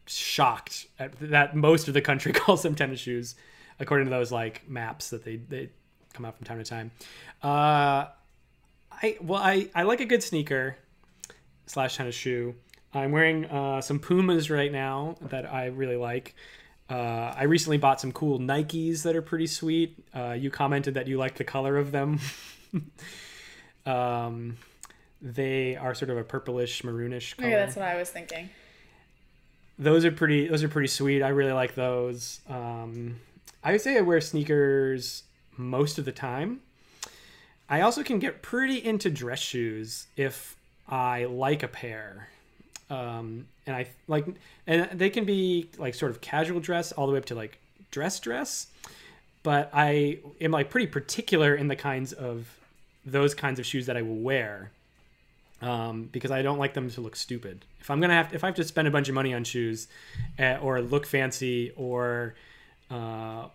[0.05, 3.35] shocked at that most of the country calls them tennis shoes,
[3.79, 5.69] according to those like maps that they they
[6.13, 6.91] come out from time to time.
[7.43, 8.07] Uh,
[8.91, 10.77] I well, I I like a good sneaker
[11.65, 12.55] slash tennis shoe.
[12.93, 16.35] I'm wearing uh, some Pumas right now that I really like.
[16.89, 19.97] Uh, I recently bought some cool Nikes that are pretty sweet.
[20.13, 22.19] Uh, you commented that you like the color of them.
[23.85, 24.57] um,
[25.21, 27.47] they are sort of a purplish maroonish color.
[27.49, 28.49] Okay, that's what I was thinking.
[29.77, 30.47] those are pretty.
[30.47, 31.21] Those are pretty sweet.
[31.21, 32.41] I really like those.
[32.49, 33.17] Um,
[33.63, 35.23] I would say I wear sneakers
[35.57, 36.61] most of the time.
[37.69, 40.57] I also can get pretty into dress shoes if
[40.89, 42.27] I like a pair.
[42.89, 44.25] Um, and I like,
[44.67, 47.59] and they can be like sort of casual dress all the way up to like
[47.91, 48.67] dress dress.
[49.43, 52.49] But I am like pretty particular in the kinds of
[53.05, 54.71] those kinds of shoes that I will wear
[55.61, 57.65] um, because I don't like them to look stupid.
[57.79, 59.87] If I'm gonna have, if I have to spend a bunch of money on shoes,
[60.39, 62.35] uh, or look fancy, or
[62.89, 63.47] uh,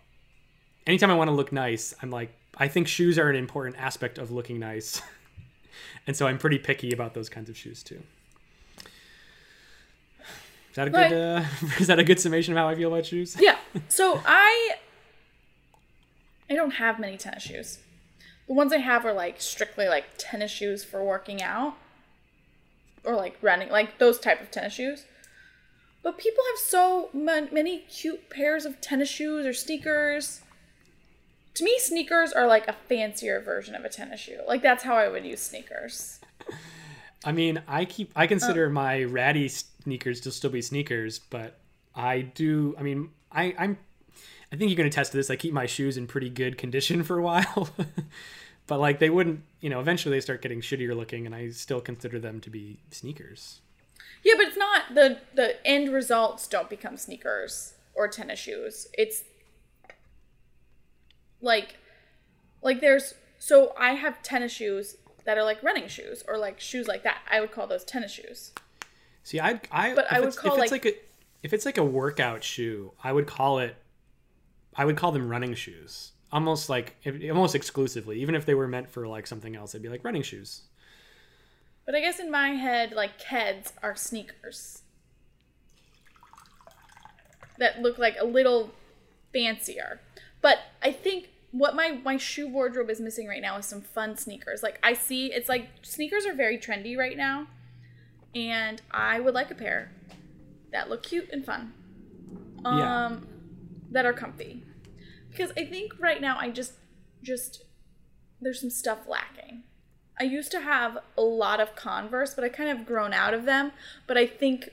[0.87, 4.19] anytime I want to look nice, I'm like, I think shoes are an important aspect
[4.19, 5.03] of looking nice,
[6.07, 8.03] and so I'm pretty picky about those kinds of shoes too.
[10.71, 11.13] Is that a good?
[11.13, 11.45] Uh,
[11.81, 13.37] is that a good summation of how I feel about shoes?
[13.39, 13.57] Yeah.
[13.89, 14.77] So I
[16.49, 17.79] I don't have many tennis shoes.
[18.47, 21.77] The ones I have are like strictly like tennis shoes for working out
[23.07, 25.05] or like running, like those type of tennis shoes.
[26.03, 30.43] But people have so many cute pairs of tennis shoes or sneakers.
[31.55, 34.41] To me, sneakers are like a fancier version of a tennis shoe.
[34.47, 36.21] Like that's how I would use sneakers.
[37.25, 41.59] I mean, I keep I consider my ratty sneakers to still be sneakers, but
[41.95, 42.77] I do.
[42.79, 43.79] I mean, I I'm
[44.53, 45.31] I think you can attest to this.
[45.31, 47.69] I keep my shoes in pretty good condition for a while,
[48.67, 51.81] but like they wouldn't, you know, eventually they start getting shittier looking, and I still
[51.81, 53.61] consider them to be sneakers.
[54.25, 58.89] Yeah, but it's not the the end results don't become sneakers or tennis shoes.
[58.95, 59.23] It's
[61.41, 61.77] like
[62.62, 66.89] like there's so I have tennis shoes that are like running shoes or like shoes
[66.89, 67.19] like that.
[67.31, 68.53] I would call those tennis shoes.
[69.23, 70.99] See, I I But if I would it's, call, if it's like- like a
[71.43, 73.77] if it's like a workout shoe, I would call it
[74.75, 76.12] I would call them running shoes.
[76.33, 76.97] Almost like
[77.31, 80.22] almost exclusively, even if they were meant for like something else, they'd be like running
[80.22, 80.62] shoes.
[81.85, 84.83] But I guess in my head, like Keds are sneakers
[87.59, 88.72] that look like a little
[89.33, 90.01] fancier.
[90.43, 94.16] But I think what my my shoe wardrobe is missing right now is some fun
[94.16, 94.62] sneakers.
[94.62, 97.47] Like I see, it's like sneakers are very trendy right now,
[98.35, 99.93] and I would like a pair
[100.72, 101.72] that look cute and fun.
[102.64, 103.16] Um, Yeah.
[103.93, 104.64] that are comfy.
[105.37, 106.72] Because I think right now I just
[107.22, 107.64] just
[108.41, 109.64] there's some stuff lacking.
[110.18, 113.45] I used to have a lot of Converse, but I kind of grown out of
[113.45, 113.72] them.
[114.07, 114.70] But I think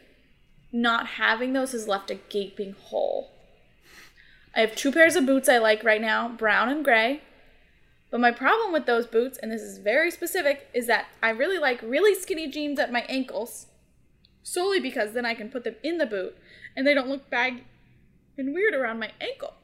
[0.71, 3.31] not having those has left a gaping hole.
[4.55, 7.21] I have two pairs of boots I like right now, brown and gray.
[8.09, 11.57] But my problem with those boots, and this is very specific, is that I really
[11.57, 13.67] like really skinny jeans at my ankles,
[14.43, 16.37] solely because then I can put them in the boot
[16.75, 17.65] and they don't look baggy.
[18.37, 19.55] and weird around my ankle.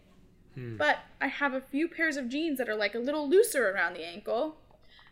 [0.55, 0.77] Hmm.
[0.77, 3.93] But I have a few pairs of jeans that are like a little looser around
[3.93, 4.57] the ankle.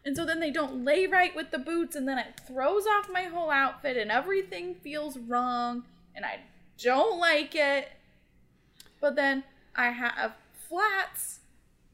[0.05, 3.09] And so then they don't lay right with the boots, and then it throws off
[3.11, 5.83] my whole outfit, and everything feels wrong,
[6.15, 6.39] and I
[6.81, 7.89] don't like it.
[9.01, 9.43] But then
[9.75, 10.33] I have
[10.67, 11.39] flats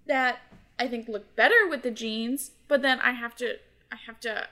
[0.05, 0.39] that
[0.77, 3.55] I think look better with the jeans, but then I have to,
[3.91, 4.47] I have to,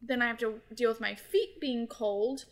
[0.00, 2.44] then I have to deal with my feet being cold.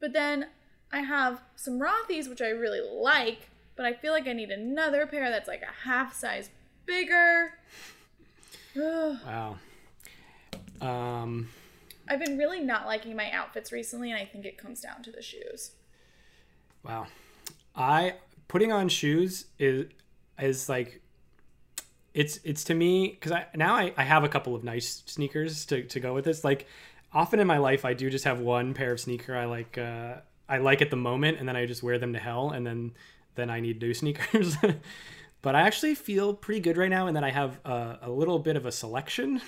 [0.00, 0.46] But then
[0.90, 5.06] I have some Rothy's, which I really like, but I feel like I need another
[5.06, 6.50] pair that's like a half size
[6.86, 7.54] bigger.
[8.74, 9.58] Wow.
[10.80, 11.48] Um,
[12.08, 15.12] I've been really not liking my outfits recently, and I think it comes down to
[15.12, 15.72] the shoes.
[16.84, 17.06] wow.
[17.74, 18.16] I
[18.48, 19.86] putting on shoes is
[20.38, 21.00] is like
[22.12, 25.64] it's it's to me because I now I, I have a couple of nice sneakers
[25.66, 26.44] to, to go with this.
[26.44, 26.66] Like
[27.14, 30.16] often in my life I do just have one pair of sneaker I like uh
[30.48, 32.92] I like at the moment and then I just wear them to hell and then
[33.34, 34.56] then I need new sneakers.
[35.42, 38.38] but I actually feel pretty good right now and then I have a, a little
[38.38, 39.40] bit of a selection.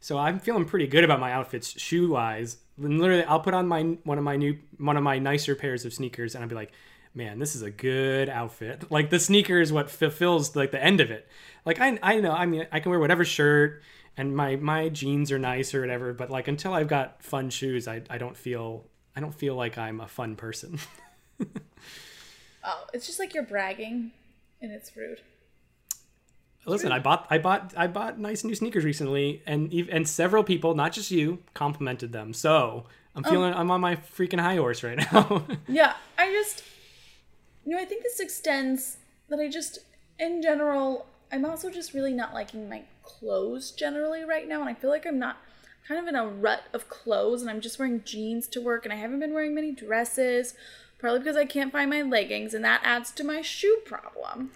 [0.00, 2.58] So I'm feeling pretty good about my outfits shoe wise.
[2.80, 5.84] And literally, I'll put on my one of my new one of my nicer pairs
[5.84, 6.72] of sneakers, and I'll be like,
[7.14, 11.00] "Man, this is a good outfit." Like the sneaker is what fulfills like the end
[11.00, 11.26] of it.
[11.64, 13.82] Like I I know I mean I can wear whatever shirt,
[14.16, 16.12] and my my jeans are nice or whatever.
[16.12, 18.84] But like until I've got fun shoes, I I don't feel
[19.16, 20.78] I don't feel like I'm a fun person.
[22.66, 24.10] Oh, it's just like you're bragging,
[24.60, 25.20] and it's rude.
[26.66, 30.74] Listen, I bought I bought I bought nice new sneakers recently, and and several people,
[30.74, 32.32] not just you, complimented them.
[32.32, 33.30] So I'm oh.
[33.30, 35.46] feeling I'm on my freaking high horse right now.
[35.68, 36.64] Yeah, I just,
[37.64, 38.98] you know, I think this extends
[39.28, 39.78] that I just,
[40.18, 44.74] in general, I'm also just really not liking my clothes generally right now, and I
[44.74, 45.38] feel like I'm not
[45.88, 48.92] kind of in a rut of clothes, and I'm just wearing jeans to work, and
[48.92, 50.54] I haven't been wearing many dresses,
[50.98, 54.50] probably because I can't find my leggings, and that adds to my shoe problem.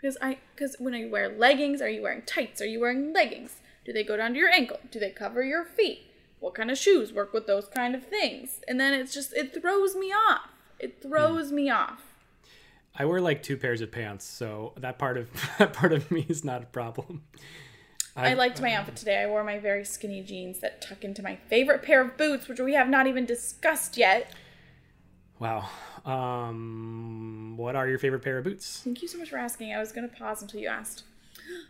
[0.00, 2.60] Because I, because when I wear leggings, are you wearing tights?
[2.60, 3.56] Are you wearing leggings?
[3.84, 4.78] Do they go down to your ankle?
[4.90, 6.02] Do they cover your feet?
[6.40, 8.60] What kind of shoes work with those kind of things?
[8.68, 10.50] And then it's just it throws me off.
[10.78, 12.02] It throws me off.
[12.94, 16.26] I wear like two pairs of pants, so that part of that part of me
[16.28, 17.22] is not a problem.
[18.16, 19.22] I liked my outfit today.
[19.22, 22.58] I wore my very skinny jeans that tuck into my favorite pair of boots, which
[22.58, 24.32] we have not even discussed yet.
[25.38, 25.68] Wow.
[26.04, 28.80] Um, what are your favorite pair of boots?
[28.82, 29.72] Thank you so much for asking.
[29.72, 31.04] I was gonna pause until you asked.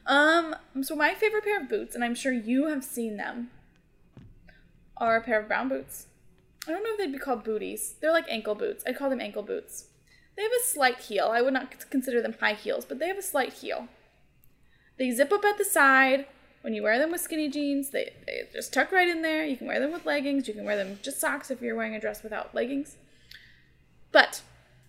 [0.07, 3.51] Um, so my favorite pair of boots, and I'm sure you have seen them,
[4.97, 6.07] are a pair of brown boots.
[6.67, 7.95] I don't know if they'd be called booties.
[8.01, 8.85] They're like ankle boots.
[8.87, 9.87] I'd call them ankle boots.
[10.37, 11.31] They have a slight heel.
[11.33, 13.89] I would not consider them high heels, but they have a slight heel.
[14.99, 16.27] They zip up at the side.
[16.63, 19.45] When you wear them with skinny jeans, they, they just tuck right in there.
[19.45, 20.49] You can wear them with leggings.
[20.49, 22.97] You can wear them just socks if you're wearing a dress without leggings.
[24.13, 24.43] But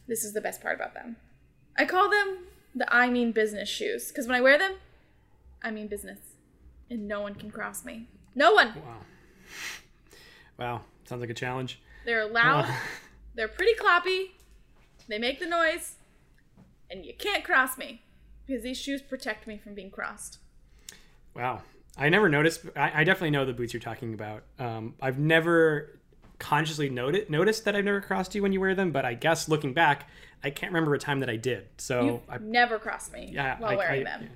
[0.07, 1.17] this is the best part about them.
[1.77, 2.39] I call them
[2.75, 4.73] the I mean business shoes because when I wear them,
[5.61, 6.19] I mean business,
[6.89, 8.07] and no one can cross me.
[8.35, 8.73] No one.
[8.75, 8.97] Wow.
[10.57, 10.81] Wow.
[11.05, 11.79] Sounds like a challenge.
[12.05, 12.67] They're loud.
[13.35, 14.31] They're pretty clappy.
[15.07, 15.95] They make the noise,
[16.89, 18.01] and you can't cross me
[18.45, 20.39] because these shoes protect me from being crossed.
[21.35, 21.61] Wow.
[21.97, 22.61] I never noticed.
[22.75, 24.43] I, I definitely know the boots you're talking about.
[24.57, 25.98] Um, I've never
[26.39, 29.47] consciously noted, noticed that I've never crossed you when you wear them, but I guess
[29.47, 30.09] looking back,
[30.43, 31.67] I can't remember a time that I did.
[31.77, 34.29] So You've I, never crossed me yeah, while I, wearing I- them.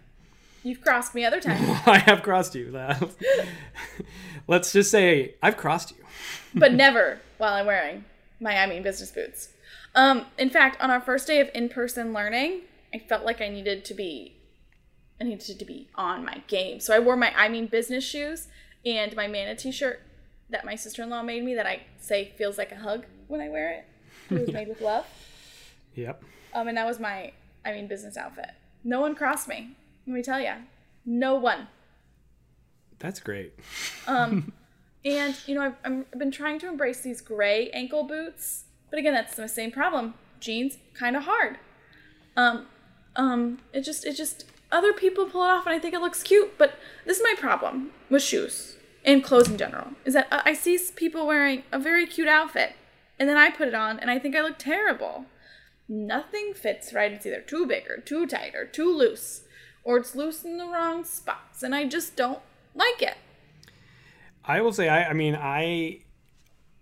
[0.65, 2.71] You've crossed me other times, I have crossed you.
[4.47, 5.97] Let's just say I've crossed you.
[6.55, 8.05] but never while I'm wearing
[8.39, 9.49] my I mean business boots.
[9.95, 12.61] Um, in fact, on our first day of in-person learning,
[12.93, 14.37] I felt like I needed to be
[15.19, 16.79] I needed to be on my game.
[16.79, 18.47] So I wore my I mean business shoes
[18.85, 20.01] and my manatee shirt
[20.49, 23.71] that my sister-in-law made me that I say feels like a hug when I wear
[23.71, 23.85] it.
[24.29, 25.05] It was made with love.
[25.95, 26.23] Yep.
[26.53, 27.31] Um, and that was my
[27.65, 28.51] I mean business outfit.
[28.83, 29.75] No one crossed me.
[30.05, 30.53] Let me tell you,
[31.05, 31.67] no one.
[32.99, 33.53] That's great.
[34.07, 34.51] Um,
[35.05, 39.13] and you know, I've, I've been trying to embrace these gray ankle boots, but again,
[39.13, 40.13] that's the same problem.
[40.39, 41.57] Jeans, kind of hard.
[42.35, 42.65] Um,
[43.15, 46.23] um, it just, it just, other people pull it off, and I think it looks
[46.23, 46.57] cute.
[46.57, 46.73] But
[47.05, 48.75] this is my problem with shoes
[49.05, 52.73] and clothes in general is that I see people wearing a very cute outfit,
[53.19, 55.25] and then I put it on, and I think I look terrible.
[55.87, 57.11] Nothing fits right.
[57.11, 59.41] It's either too big or too tight or too loose,
[59.83, 62.39] or it's loose in the wrong spots, and I just don't
[62.73, 63.17] like it.
[64.45, 65.99] I will say, I, I mean, I,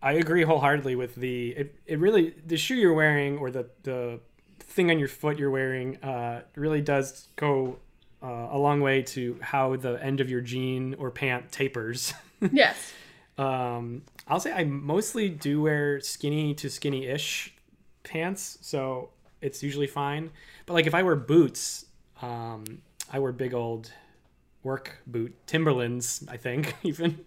[0.02, 1.50] I agree wholeheartedly with the.
[1.50, 4.20] It, it really the shoe you're wearing or the the
[4.60, 7.78] thing on your foot you're wearing uh, really does go
[8.24, 12.14] uh, a long way to how the end of your jean or pant tapers.
[12.52, 12.92] Yes.
[13.38, 17.54] um, I'll say I mostly do wear skinny to skinny ish
[18.04, 19.10] pants, so
[19.42, 20.32] it's usually fine.
[20.66, 21.86] But like if I wear boots,
[22.24, 22.82] um,
[23.14, 23.92] I wear big old
[24.64, 26.24] work boot Timberlands.
[26.28, 27.24] I think even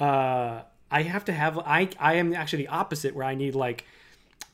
[0.00, 1.56] uh, I have to have.
[1.58, 3.84] I I am actually the opposite where I need like.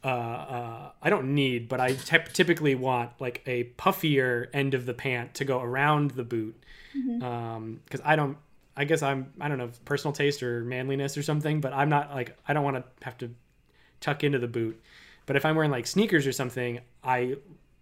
[0.05, 4.87] Uh, uh, I don't need, but I typ- typically want like a puffier end of
[4.87, 6.55] the pant to go around the boot,
[6.93, 8.37] because I don't.
[8.77, 9.33] I guess I'm.
[9.41, 12.63] I don't know personal taste or manliness or something, but I'm not like I don't
[12.63, 13.31] want to have to
[14.01, 14.81] tuck into the boot.
[15.27, 17.37] But if I'm wearing like sneakers or something, I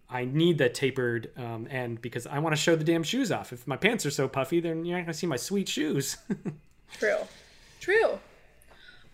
[0.09, 3.53] I need that tapered um, end because I want to show the damn shoes off.
[3.53, 6.17] If my pants are so puffy, then you're not gonna see my sweet shoes.
[6.93, 7.19] True.
[7.79, 8.19] True.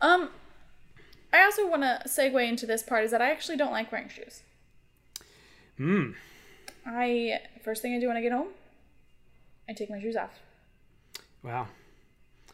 [0.01, 0.29] Um,
[1.33, 4.07] I also want to segue into this part is that I actually don't like wearing
[4.07, 4.43] shoes.
[5.77, 6.11] Hmm.
[6.85, 8.49] I first thing I do when I get home,
[9.67, 10.39] I take my shoes off.
[11.41, 11.67] wow.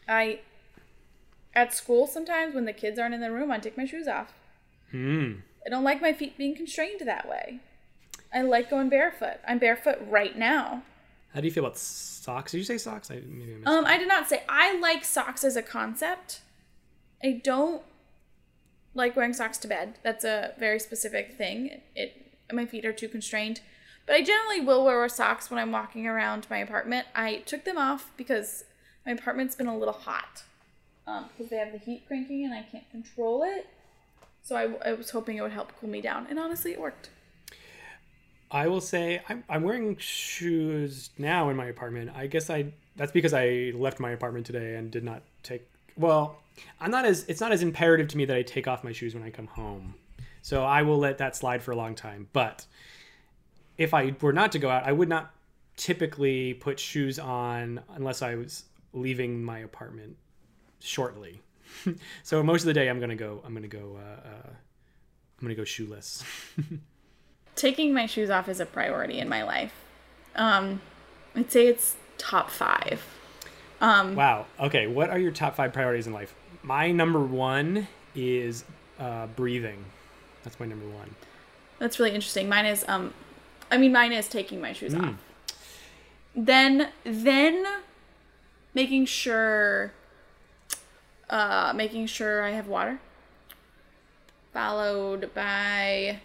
[0.08, 0.40] I
[1.54, 4.34] at school sometimes when the kids aren't in the room, I take my shoes off.
[4.92, 5.34] Hmm.
[5.66, 7.60] I don't like my feet being constrained that way.
[8.34, 9.40] I like going barefoot.
[9.48, 10.84] I'm barefoot right now.
[11.34, 12.54] How do you feel about socks?
[12.54, 13.12] Did you say socks?
[13.12, 16.42] I maybe I missed Um, I did not say I like socks as a concept.
[17.22, 17.84] I don't
[19.00, 19.98] like wearing socks to bed.
[20.04, 21.82] That's a very specific thing.
[21.96, 23.62] It my feet are too constrained.
[24.06, 27.08] But I generally will wear socks when I'm walking around my apartment.
[27.16, 28.64] I took them off because
[29.06, 30.44] my apartment's been a little hot.
[31.06, 33.68] Um, because they have the heat cranking and I can't control it.
[34.44, 37.10] So I, I was hoping it would help cool me down, and honestly, it worked.
[38.52, 42.12] I will say I'm, I'm wearing shoes now in my apartment.
[42.16, 45.70] I guess I that's because I left my apartment today and did not take.
[45.96, 46.40] Well,
[46.80, 49.14] I'm not as it's not as imperative to me that I take off my shoes
[49.14, 49.96] when I come home,
[50.42, 52.28] so I will let that slide for a long time.
[52.34, 52.66] But
[53.78, 55.32] if I were not to go out, I would not
[55.78, 60.18] typically put shoes on unless I was leaving my apartment
[60.80, 61.42] shortly.
[62.24, 63.42] so most of the day, I'm gonna go.
[63.46, 63.98] I'm gonna go.
[63.98, 66.24] Uh, uh, I'm gonna go shoeless.
[67.56, 69.74] taking my shoes off is a priority in my life.
[70.36, 70.82] Um,
[71.36, 73.04] I'd say it's top five.
[73.82, 74.46] Um, Wow.
[74.60, 74.88] Okay.
[74.88, 76.34] What are your top five priorities in life?
[76.64, 78.64] My number one is
[79.00, 79.84] uh, breathing.
[80.44, 81.16] That's my number one.
[81.80, 82.50] That's really interesting.
[82.50, 83.14] Mine is, um,
[83.72, 85.06] I mean, mine is taking my shoes Hmm.
[85.06, 85.16] off.
[86.36, 87.66] Then, then
[88.74, 89.94] making sure,
[91.30, 93.00] uh, making sure I have water.
[94.54, 96.20] Followed by,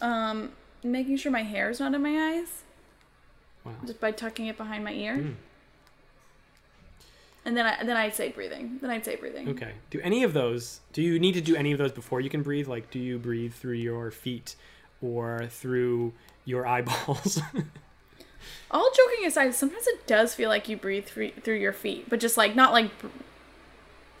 [0.00, 2.62] um, making sure my hair is not in my eyes.
[3.64, 3.72] Wow.
[3.86, 5.16] Just by tucking it behind my ear.
[5.16, 5.30] Hmm.
[7.44, 8.78] And then I then I'd say breathing.
[8.80, 9.48] Then I'd say breathing.
[9.48, 9.72] Okay.
[9.90, 10.80] Do any of those?
[10.92, 12.68] Do you need to do any of those before you can breathe?
[12.68, 14.54] Like, do you breathe through your feet
[15.00, 16.12] or through
[16.44, 17.40] your eyeballs?
[18.70, 22.20] All joking aside, sometimes it does feel like you breathe through through your feet, but
[22.20, 22.90] just like not like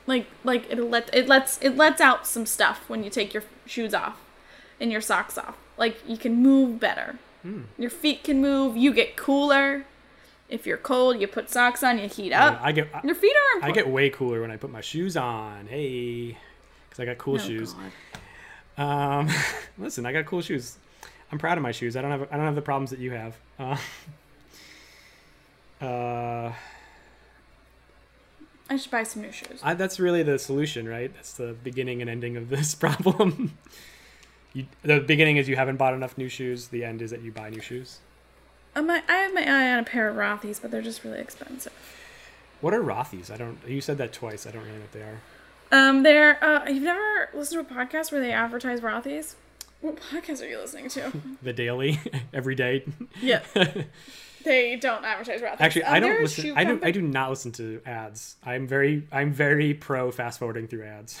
[0.06, 3.44] like like it let it lets it lets out some stuff when you take your
[3.66, 4.20] shoes off
[4.80, 5.56] and your socks off.
[5.78, 7.18] Like you can move better.
[7.42, 7.62] Hmm.
[7.78, 8.76] Your feet can move.
[8.76, 9.84] You get cooler.
[10.52, 11.98] If you're cold, you put socks on.
[11.98, 12.60] You heat up.
[12.62, 15.16] I get I, your feet are I get way cooler when I put my shoes
[15.16, 15.66] on.
[15.66, 16.36] Hey,
[16.88, 17.74] because I got cool Oh, shoes.
[18.76, 19.22] God.
[19.22, 19.28] Um,
[19.78, 20.76] listen, I got cool shoes.
[21.32, 21.96] I'm proud of my shoes.
[21.96, 23.34] I don't have I don't have the problems that you have.
[23.58, 23.76] Uh,
[25.84, 26.52] uh,
[28.68, 29.58] I should buy some new shoes.
[29.62, 31.12] I, that's really the solution, right?
[31.14, 33.56] That's the beginning and ending of this problem.
[34.52, 36.68] you, the beginning is you haven't bought enough new shoes.
[36.68, 38.00] The end is that you buy new shoes.
[38.74, 41.20] Um, I, I have my eye on a pair of Rothy's, but they're just really
[41.20, 41.72] expensive.
[42.60, 43.30] What are Rothy's?
[43.30, 43.58] I don't.
[43.66, 44.46] You said that twice.
[44.46, 45.20] I don't really know what they are.
[45.72, 49.36] Um, they're uh, you've never listened to a podcast where they advertise Rothy's?
[49.80, 51.12] What podcast are you listening to?
[51.42, 51.98] The daily,
[52.32, 52.84] every day.
[53.20, 53.40] yeah,
[54.44, 55.60] they don't advertise Rothy's.
[55.60, 56.52] Actually, Um, I don't listen.
[56.56, 56.80] I do.
[56.82, 58.36] I do not listen to ads.
[58.44, 59.06] I'm very.
[59.10, 61.20] I'm very pro fast forwarding through ads.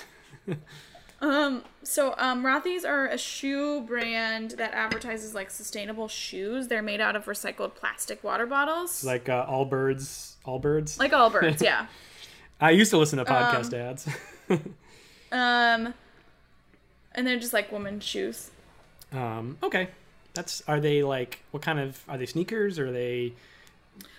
[1.22, 6.66] Um, so um, Rothy's are a shoe brand that advertises like sustainable shoes.
[6.68, 10.34] They're made out of recycled plastic water bottles, Like uh, Allbirds.
[10.44, 10.98] Allbirds.
[10.98, 11.62] like Allbirds.
[11.62, 11.86] yeah.
[12.60, 14.06] I used to listen to podcast ads.
[15.32, 15.94] Um,
[17.14, 18.50] and they're just like women's shoes.
[19.12, 19.88] um, okay.
[20.34, 20.62] That's.
[20.68, 21.42] Are they like?
[21.52, 22.02] What kind of?
[22.06, 22.78] Are they sneakers?
[22.78, 23.32] Or are they?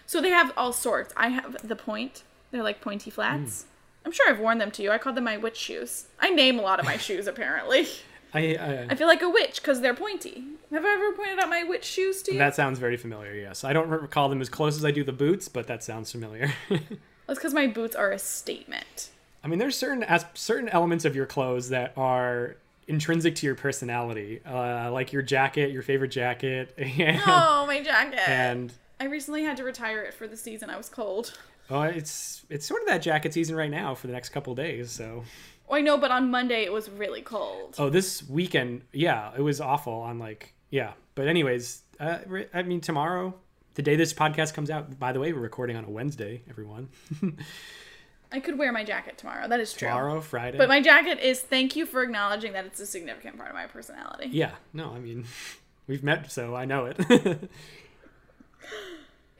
[0.07, 1.13] So they have all sorts.
[1.15, 2.23] I have the point.
[2.49, 3.65] They're like pointy flats.
[4.05, 4.91] I'm sure I've worn them to you.
[4.91, 6.05] I call them my witch shoes.
[6.19, 7.87] I name a lot of my shoes apparently.
[8.33, 8.39] I.
[8.55, 10.43] I I feel like a witch because they're pointy.
[10.71, 12.39] Have I ever pointed out my witch shoes to you?
[12.39, 13.33] that sounds very familiar.
[13.33, 16.11] Yes, I don't recall them as close as I do the boots, but that sounds
[16.11, 16.51] familiar.
[16.69, 19.09] That's because my boots are a statement.
[19.43, 22.55] I mean, there's certain as certain elements of your clothes that are
[22.87, 28.27] intrinsic to your personality, uh, like your jacket, your favorite jacket, and, Oh, my jacket.
[28.27, 30.69] and I recently had to retire it for the season.
[30.69, 31.37] I was cold.
[31.69, 34.91] Oh, it's it's sort of that jacket season right now for the next couple days.
[34.91, 35.23] So,
[35.69, 37.75] Oh, I know, but on Monday it was really cold.
[37.79, 39.93] oh, this weekend, yeah, it was awful.
[39.93, 42.19] On like, yeah, but anyways, uh,
[42.53, 43.33] I mean, tomorrow,
[43.75, 44.99] the day this podcast comes out.
[44.99, 46.89] By the way, we're recording on a Wednesday, everyone.
[48.31, 49.47] I could wear my jacket tomorrow.
[49.47, 49.87] That is true.
[49.87, 50.57] Tomorrow, Friday.
[50.57, 53.67] But my jacket is thank you for acknowledging that it's a significant part of my
[53.67, 54.27] personality.
[54.31, 55.25] yeah, no, I mean,
[55.87, 56.99] we've met, so I know it.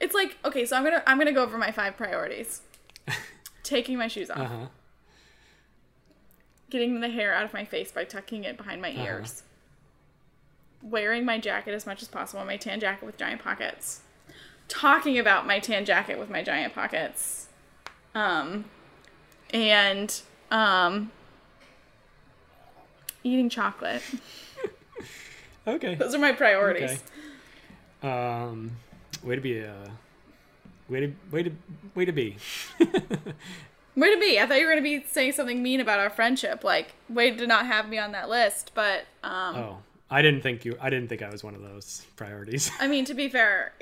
[0.00, 2.60] It's like, okay, so I'm gonna I'm gonna go over my five priorities.
[3.62, 4.38] Taking my shoes off.
[4.38, 4.66] uh huh.
[6.70, 9.04] Getting the hair out of my face by tucking it behind my Uh-huh.
[9.04, 9.42] ears.
[10.82, 14.00] Wearing my jacket as much as possible, my tan jacket with giant pockets.
[14.68, 17.48] Talking about my tan jacket with my giant pockets.
[18.14, 18.64] Um
[19.52, 20.20] and
[20.50, 21.10] um
[23.22, 24.02] eating chocolate.
[25.66, 25.94] Okay.
[25.94, 27.00] Those are my priorities.
[28.02, 28.10] Okay.
[28.12, 28.72] Um,
[29.24, 29.74] way to be a
[30.88, 31.52] way to way to
[31.94, 32.36] way to be.
[33.96, 34.40] Way to be.
[34.40, 36.64] I thought you were gonna be saying something mean about our friendship.
[36.64, 38.72] Like, way to not have me on that list.
[38.74, 39.76] But um Oh,
[40.10, 40.76] I didn't think you.
[40.80, 42.72] I didn't think I was one of those priorities.
[42.80, 43.72] I mean to be fair,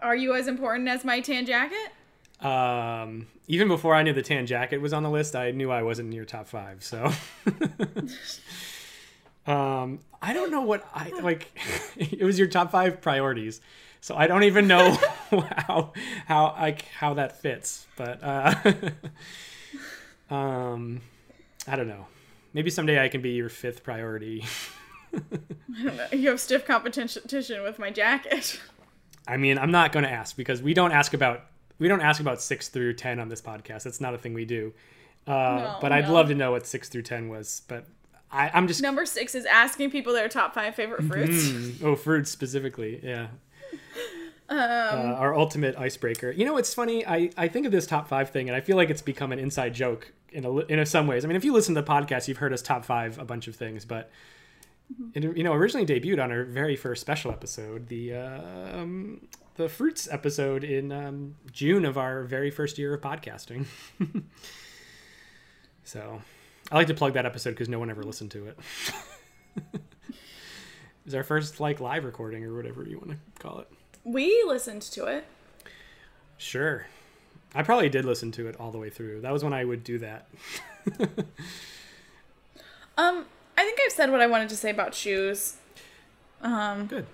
[0.00, 1.92] are you as important as my tan jacket?
[2.40, 5.82] Um, even before I knew the tan jacket was on the list, I knew I
[5.82, 6.84] wasn't in your top five.
[6.84, 7.10] So,
[9.46, 11.50] um, I don't know what I like.
[11.96, 13.60] it was your top five priorities,
[14.06, 14.92] so I don't even know
[15.56, 15.92] how
[16.26, 17.88] how like how that fits.
[17.96, 18.54] But uh,
[20.32, 21.00] um,
[21.66, 22.06] I don't know.
[22.52, 24.44] Maybe someday I can be your fifth priority.
[25.12, 25.18] I
[25.82, 26.06] don't know.
[26.12, 28.60] You have stiff competition with my jacket.
[29.26, 31.40] I mean, I'm not going to ask because we don't ask about
[31.80, 33.82] we don't ask about six through ten on this podcast.
[33.82, 34.72] That's not a thing we do.
[35.26, 37.62] Uh, No, but I'd love to know what six through ten was.
[37.66, 37.86] But
[38.30, 41.48] I, I'm just Number six is asking people their top five favorite fruits.
[41.48, 43.26] Mm, oh fruits specifically, yeah.
[44.48, 46.30] Um, uh, our ultimate icebreaker.
[46.30, 47.06] You know, it's funny.
[47.06, 49.38] I, I think of this top five thing, and I feel like it's become an
[49.38, 51.24] inside joke in a, in a, some ways.
[51.24, 53.48] I mean, if you listen to the podcast, you've heard us top five a bunch
[53.48, 54.10] of things, but
[55.14, 59.26] it you know originally debuted on our very first special episode, the uh, um,
[59.56, 63.66] the fruits episode in um, June of our very first year of podcasting.
[65.84, 66.22] so,
[66.70, 68.58] I like to plug that episode because no one ever listened to it.
[69.74, 69.82] it
[71.04, 73.68] was our first like live recording or whatever you want to call it.
[74.06, 75.24] We listened to it.
[76.38, 76.86] Sure.
[77.54, 79.22] I probably did listen to it all the way through.
[79.22, 80.28] That was when I would do that.
[82.98, 83.26] Um,
[83.58, 85.56] I think I've said what I wanted to say about shoes.
[86.40, 87.06] Um, Good.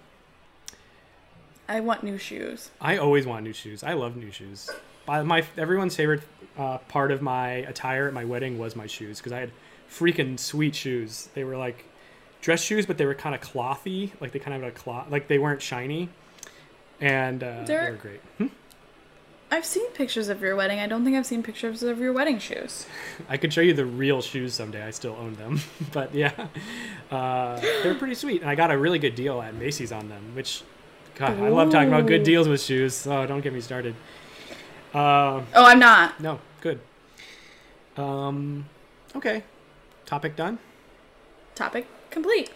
[1.68, 2.70] I want new shoes.
[2.80, 3.82] I always want new shoes.
[3.82, 4.70] I love new shoes.
[5.06, 6.22] My, my everyone's favorite
[6.56, 9.50] uh, part of my attire at my wedding was my shoes because I had
[9.90, 11.28] freaking sweet shoes.
[11.34, 11.84] They were like
[12.40, 14.12] dress shoes, but they were kind of clothy.
[14.20, 15.10] Like they kind of had a cloth.
[15.10, 16.10] Like they weren't shiny,
[17.02, 18.20] and uh, they They're- were great.
[18.38, 18.46] Hmm?
[19.50, 20.78] I've seen pictures of your wedding.
[20.80, 22.86] I don't think I've seen pictures of your wedding shoes.
[23.28, 24.82] I could show you the real shoes someday.
[24.82, 25.60] I still own them,
[25.92, 26.32] but yeah,
[27.10, 28.40] uh, they're pretty sweet.
[28.40, 30.62] And I got a really good deal at Macy's on them, which,
[31.16, 33.06] God, I love talking about good deals with shoes.
[33.06, 33.94] Oh, don't get me started.
[34.94, 36.18] Uh, Oh, I'm not.
[36.18, 36.80] no, good.
[37.98, 38.64] Um,
[39.14, 39.42] okay,
[40.06, 40.58] topic done.
[41.54, 42.50] Topic complete.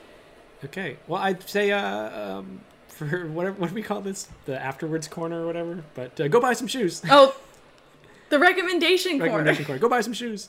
[0.64, 2.62] Okay, well, I'd say uh, um,
[2.96, 5.84] for whatever what do we call this, the afterwards corner or whatever.
[5.94, 7.02] But uh, go buy some shoes.
[7.10, 7.36] Oh,
[8.30, 9.78] the recommendation, Recommendation corner.
[9.78, 9.80] corner.
[9.80, 10.48] Go buy some shoes.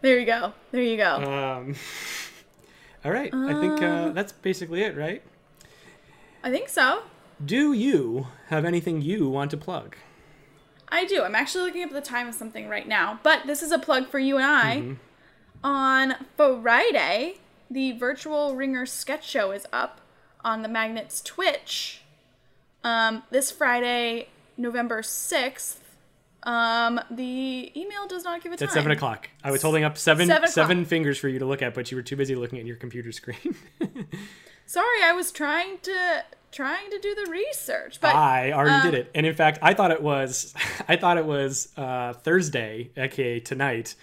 [0.00, 0.52] There you go.
[0.72, 1.16] There you go.
[1.16, 1.74] Um,
[3.04, 5.22] all right, I think uh, that's basically it, right?
[6.42, 7.02] I think so.
[7.44, 9.96] Do you have anything you want to plug?
[10.88, 11.22] I do.
[11.22, 14.08] I'm actually looking up the time of something right now, but this is a plug
[14.08, 14.96] for you and I.
[15.64, 17.36] On Friday,
[17.70, 20.01] the virtual Ringer sketch show is up
[20.44, 22.02] on the Magnets Twitch.
[22.84, 25.76] Um, this Friday, November 6th.
[26.44, 28.64] Um, the email does not give a time.
[28.64, 29.28] It's at seven o'clock.
[29.44, 31.96] I was holding up seven Seven seven fingers for you to look at, but you
[31.96, 33.54] were too busy looking at your computer screen.
[34.66, 38.94] Sorry, I was trying to trying to do the research, but I already um, did
[38.94, 40.52] it, and in fact, I thought it was
[40.88, 43.94] I thought it was uh, Thursday, aka tonight.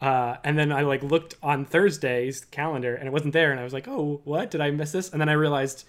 [0.00, 3.64] Uh, and then I like looked on Thursday's calendar, and it wasn't there, and I
[3.64, 4.50] was like, "Oh, what?
[4.50, 5.84] Did I miss this?" And then I realized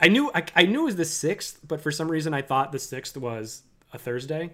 [0.00, 2.70] I knew I, I knew it was the sixth, but for some reason I thought
[2.70, 3.62] the sixth was
[3.92, 4.50] a Thursday.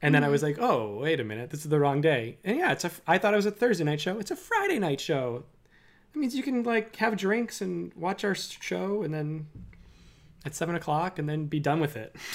[0.00, 2.56] And then I was like, "Oh, wait a minute, this is the wrong day." And
[2.56, 2.90] yeah, it's a.
[3.06, 4.18] I thought it was a Thursday night show.
[4.18, 5.44] It's a Friday night show.
[6.12, 9.46] That means you can like have drinks and watch our show, and then
[10.44, 12.16] at seven o'clock, and then be done with it.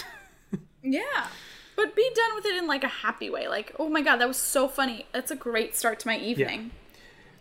[0.83, 1.27] Yeah.
[1.75, 3.47] But be done with it in like a happy way.
[3.47, 5.05] Like, oh my god, that was so funny.
[5.11, 6.71] That's a great start to my evening.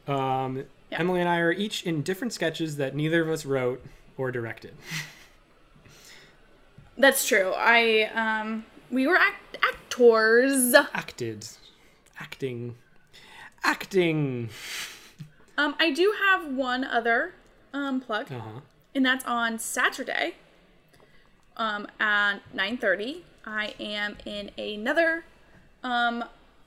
[0.08, 1.00] Um, Yeah.
[1.00, 3.84] Emily and I are each in different sketches that neither of us wrote
[4.16, 4.74] or directed.
[6.98, 7.52] That's true.
[7.56, 10.74] I um we were act- actors.
[10.92, 11.48] Acted.
[12.18, 12.76] Acting.
[13.64, 14.48] Acting.
[15.58, 17.34] Um, I do have one other
[17.74, 18.60] um plug, Uh huh.
[18.94, 20.36] and that's on Saturday.
[21.58, 25.24] Um, at nine thirty, I am in another
[25.82, 26.24] um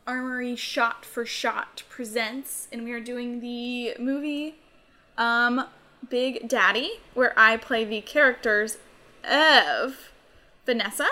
[0.07, 4.55] Armory Shot for Shot presents, and we are doing the movie
[5.17, 5.65] um
[6.09, 8.77] Big Daddy, where I play the characters
[9.23, 10.11] of
[10.65, 11.07] Vanessa.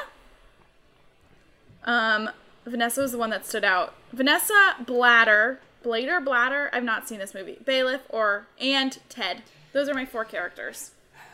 [1.83, 2.29] Um,
[2.65, 3.95] Vanessa was the one that stood out.
[4.11, 6.69] Vanessa Blatter, Blader Bladder.
[6.71, 7.57] I've not seen this movie.
[7.65, 9.43] Bailiff or and Ted.
[9.73, 10.91] Those are my four characters.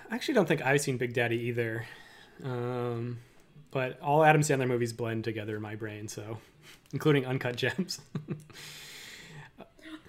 [0.09, 1.85] I actually don't think I've seen Big Daddy either.
[2.43, 3.19] Um,
[3.71, 6.37] but all Adam Sandler movies blend together in my brain, so
[6.93, 7.99] including Uncut Gems.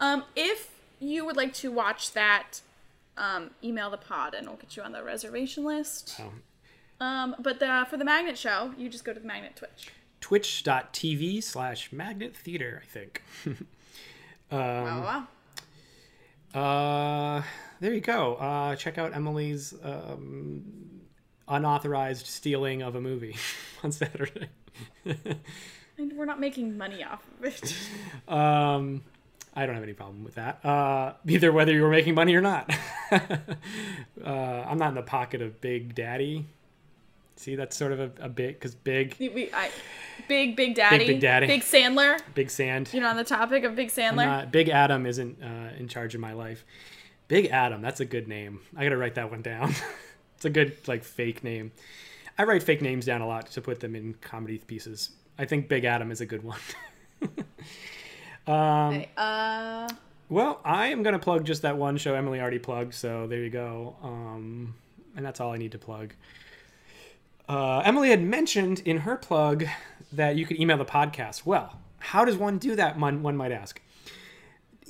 [0.00, 2.60] Um, if you would like to watch that,
[3.18, 6.08] um, email the pod and we'll get you on the reservation list.
[6.16, 6.32] so,
[7.00, 9.90] Um, but the, for the Magnet Show, you just go to the Magnet Twitch.
[10.20, 13.22] Twitch.tv slash Magnet Theater, I think.
[14.50, 15.26] wow,
[16.54, 17.38] wow.
[17.38, 17.42] Uh,
[17.80, 18.36] there you go.
[18.36, 20.62] Uh, check out Emily's um,
[21.50, 23.36] unauthorized stealing of a movie
[23.84, 24.48] on Saturday.
[25.04, 27.74] And we're not making money off of it.
[28.28, 29.02] Um,
[29.54, 30.64] I don't have any problem with that.
[30.64, 32.72] Uh, either whether you were making money or not.
[33.10, 33.16] uh,
[34.24, 36.46] I'm not in the pocket of Big Daddy.
[37.34, 39.70] See, that's sort of a, a big because big, we, I,
[40.28, 41.06] big, big daddy.
[41.06, 41.46] Big Daddy.
[41.46, 42.20] Big Sandler.
[42.34, 42.90] big sand.
[42.92, 44.26] You know, on the topic of Big Sandler.
[44.26, 46.64] not- big Adam isn't uh, in charge of my life.
[47.28, 48.60] Big Adam, that's a good name.
[48.76, 49.74] I gotta write that one down.
[50.40, 51.70] It's a good like fake name.
[52.38, 55.10] I write fake names down a lot to put them in comedy pieces.
[55.38, 56.58] I think Big Adam is a good one.
[58.48, 59.86] Okay, uh,
[60.30, 63.44] Well, I am going to plug just that one show Emily already plugged, so there
[63.44, 63.96] you go.
[64.02, 64.74] Um,
[65.14, 66.14] and that's all I need to plug.
[67.46, 69.66] Uh, Emily had mentioned in her plug
[70.10, 71.44] that you could email the podcast.
[71.44, 73.80] Well, how does one do that, one, one might ask?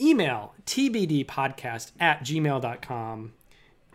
[0.00, 3.32] Email tbdpodcast at gmail.com.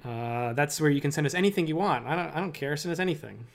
[0.04, 2.06] Uh, that's where you can send us anything you want.
[2.06, 2.78] I don't, I don't care.
[2.78, 3.46] Send us anything.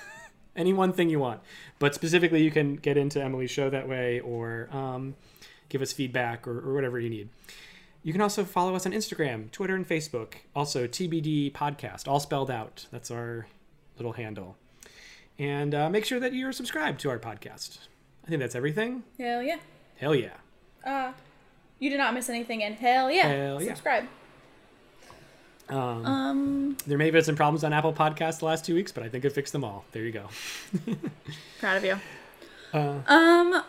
[0.56, 1.40] Any one thing you want.
[1.78, 5.14] But specifically, you can get into Emily's show that way or um,
[5.68, 7.28] give us feedback or, or whatever you need.
[8.02, 10.34] You can also follow us on Instagram, Twitter, and Facebook.
[10.54, 12.86] Also, TBD Podcast, all spelled out.
[12.90, 13.46] That's our
[13.96, 14.56] little handle.
[15.38, 17.78] And uh, make sure that you're subscribed to our podcast.
[18.24, 19.04] I think that's everything.
[19.18, 19.58] hell yeah.
[19.96, 20.32] Hell yeah.
[20.84, 21.12] Uh,
[21.78, 23.28] you did not miss anything, and hell yeah.
[23.28, 23.68] Hell yeah.
[23.68, 24.04] Subscribe.
[25.70, 28.92] Um, Um, there may have been some problems on Apple Podcasts the last two weeks,
[28.92, 29.84] but I think it fixed them all.
[29.92, 30.28] There you go.
[31.60, 31.98] proud of you.
[32.72, 33.62] Uh, Um,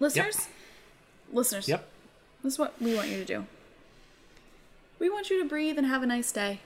[0.00, 0.48] listeners,
[1.32, 1.68] listeners.
[1.68, 1.88] yep.
[2.42, 3.46] This is what we want you to do.
[4.98, 6.60] We want you to breathe and have a nice day.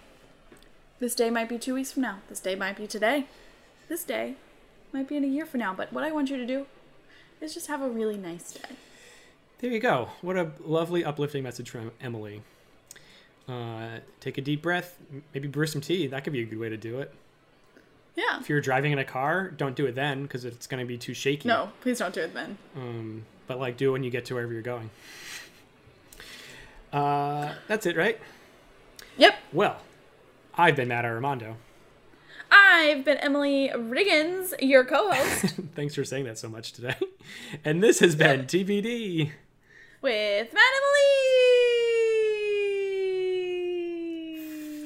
[1.01, 2.19] This day might be two weeks from now.
[2.29, 3.27] This day might be today.
[3.89, 4.37] This day
[4.93, 5.75] might be in a year from now.
[5.75, 6.67] But what I want you to do
[7.41, 8.77] is just have a really nice day.
[9.59, 10.09] There you go.
[10.21, 12.43] What a lovely, uplifting message from Emily.
[13.49, 14.99] Uh, take a deep breath.
[15.35, 16.07] Maybe brew some tea.
[16.07, 17.13] That could be a good way to do it.
[18.15, 18.39] Yeah.
[18.41, 20.99] If you're driving in a car, don't do it then because it's going to be
[20.99, 21.49] too shaky.
[21.49, 22.59] No, please don't do it then.
[22.77, 24.91] Um, but like, do it when you get to wherever you're going.
[26.93, 28.19] Uh, that's it, right?
[29.17, 29.35] Yep.
[29.53, 29.77] Well,
[30.55, 31.57] I've been Matt Armando.
[32.51, 36.97] I've been Emily Riggins, your co-host, Thanks for saying that so much today.
[37.65, 39.31] And this has been TBD.
[40.03, 41.32] with Matt Emily.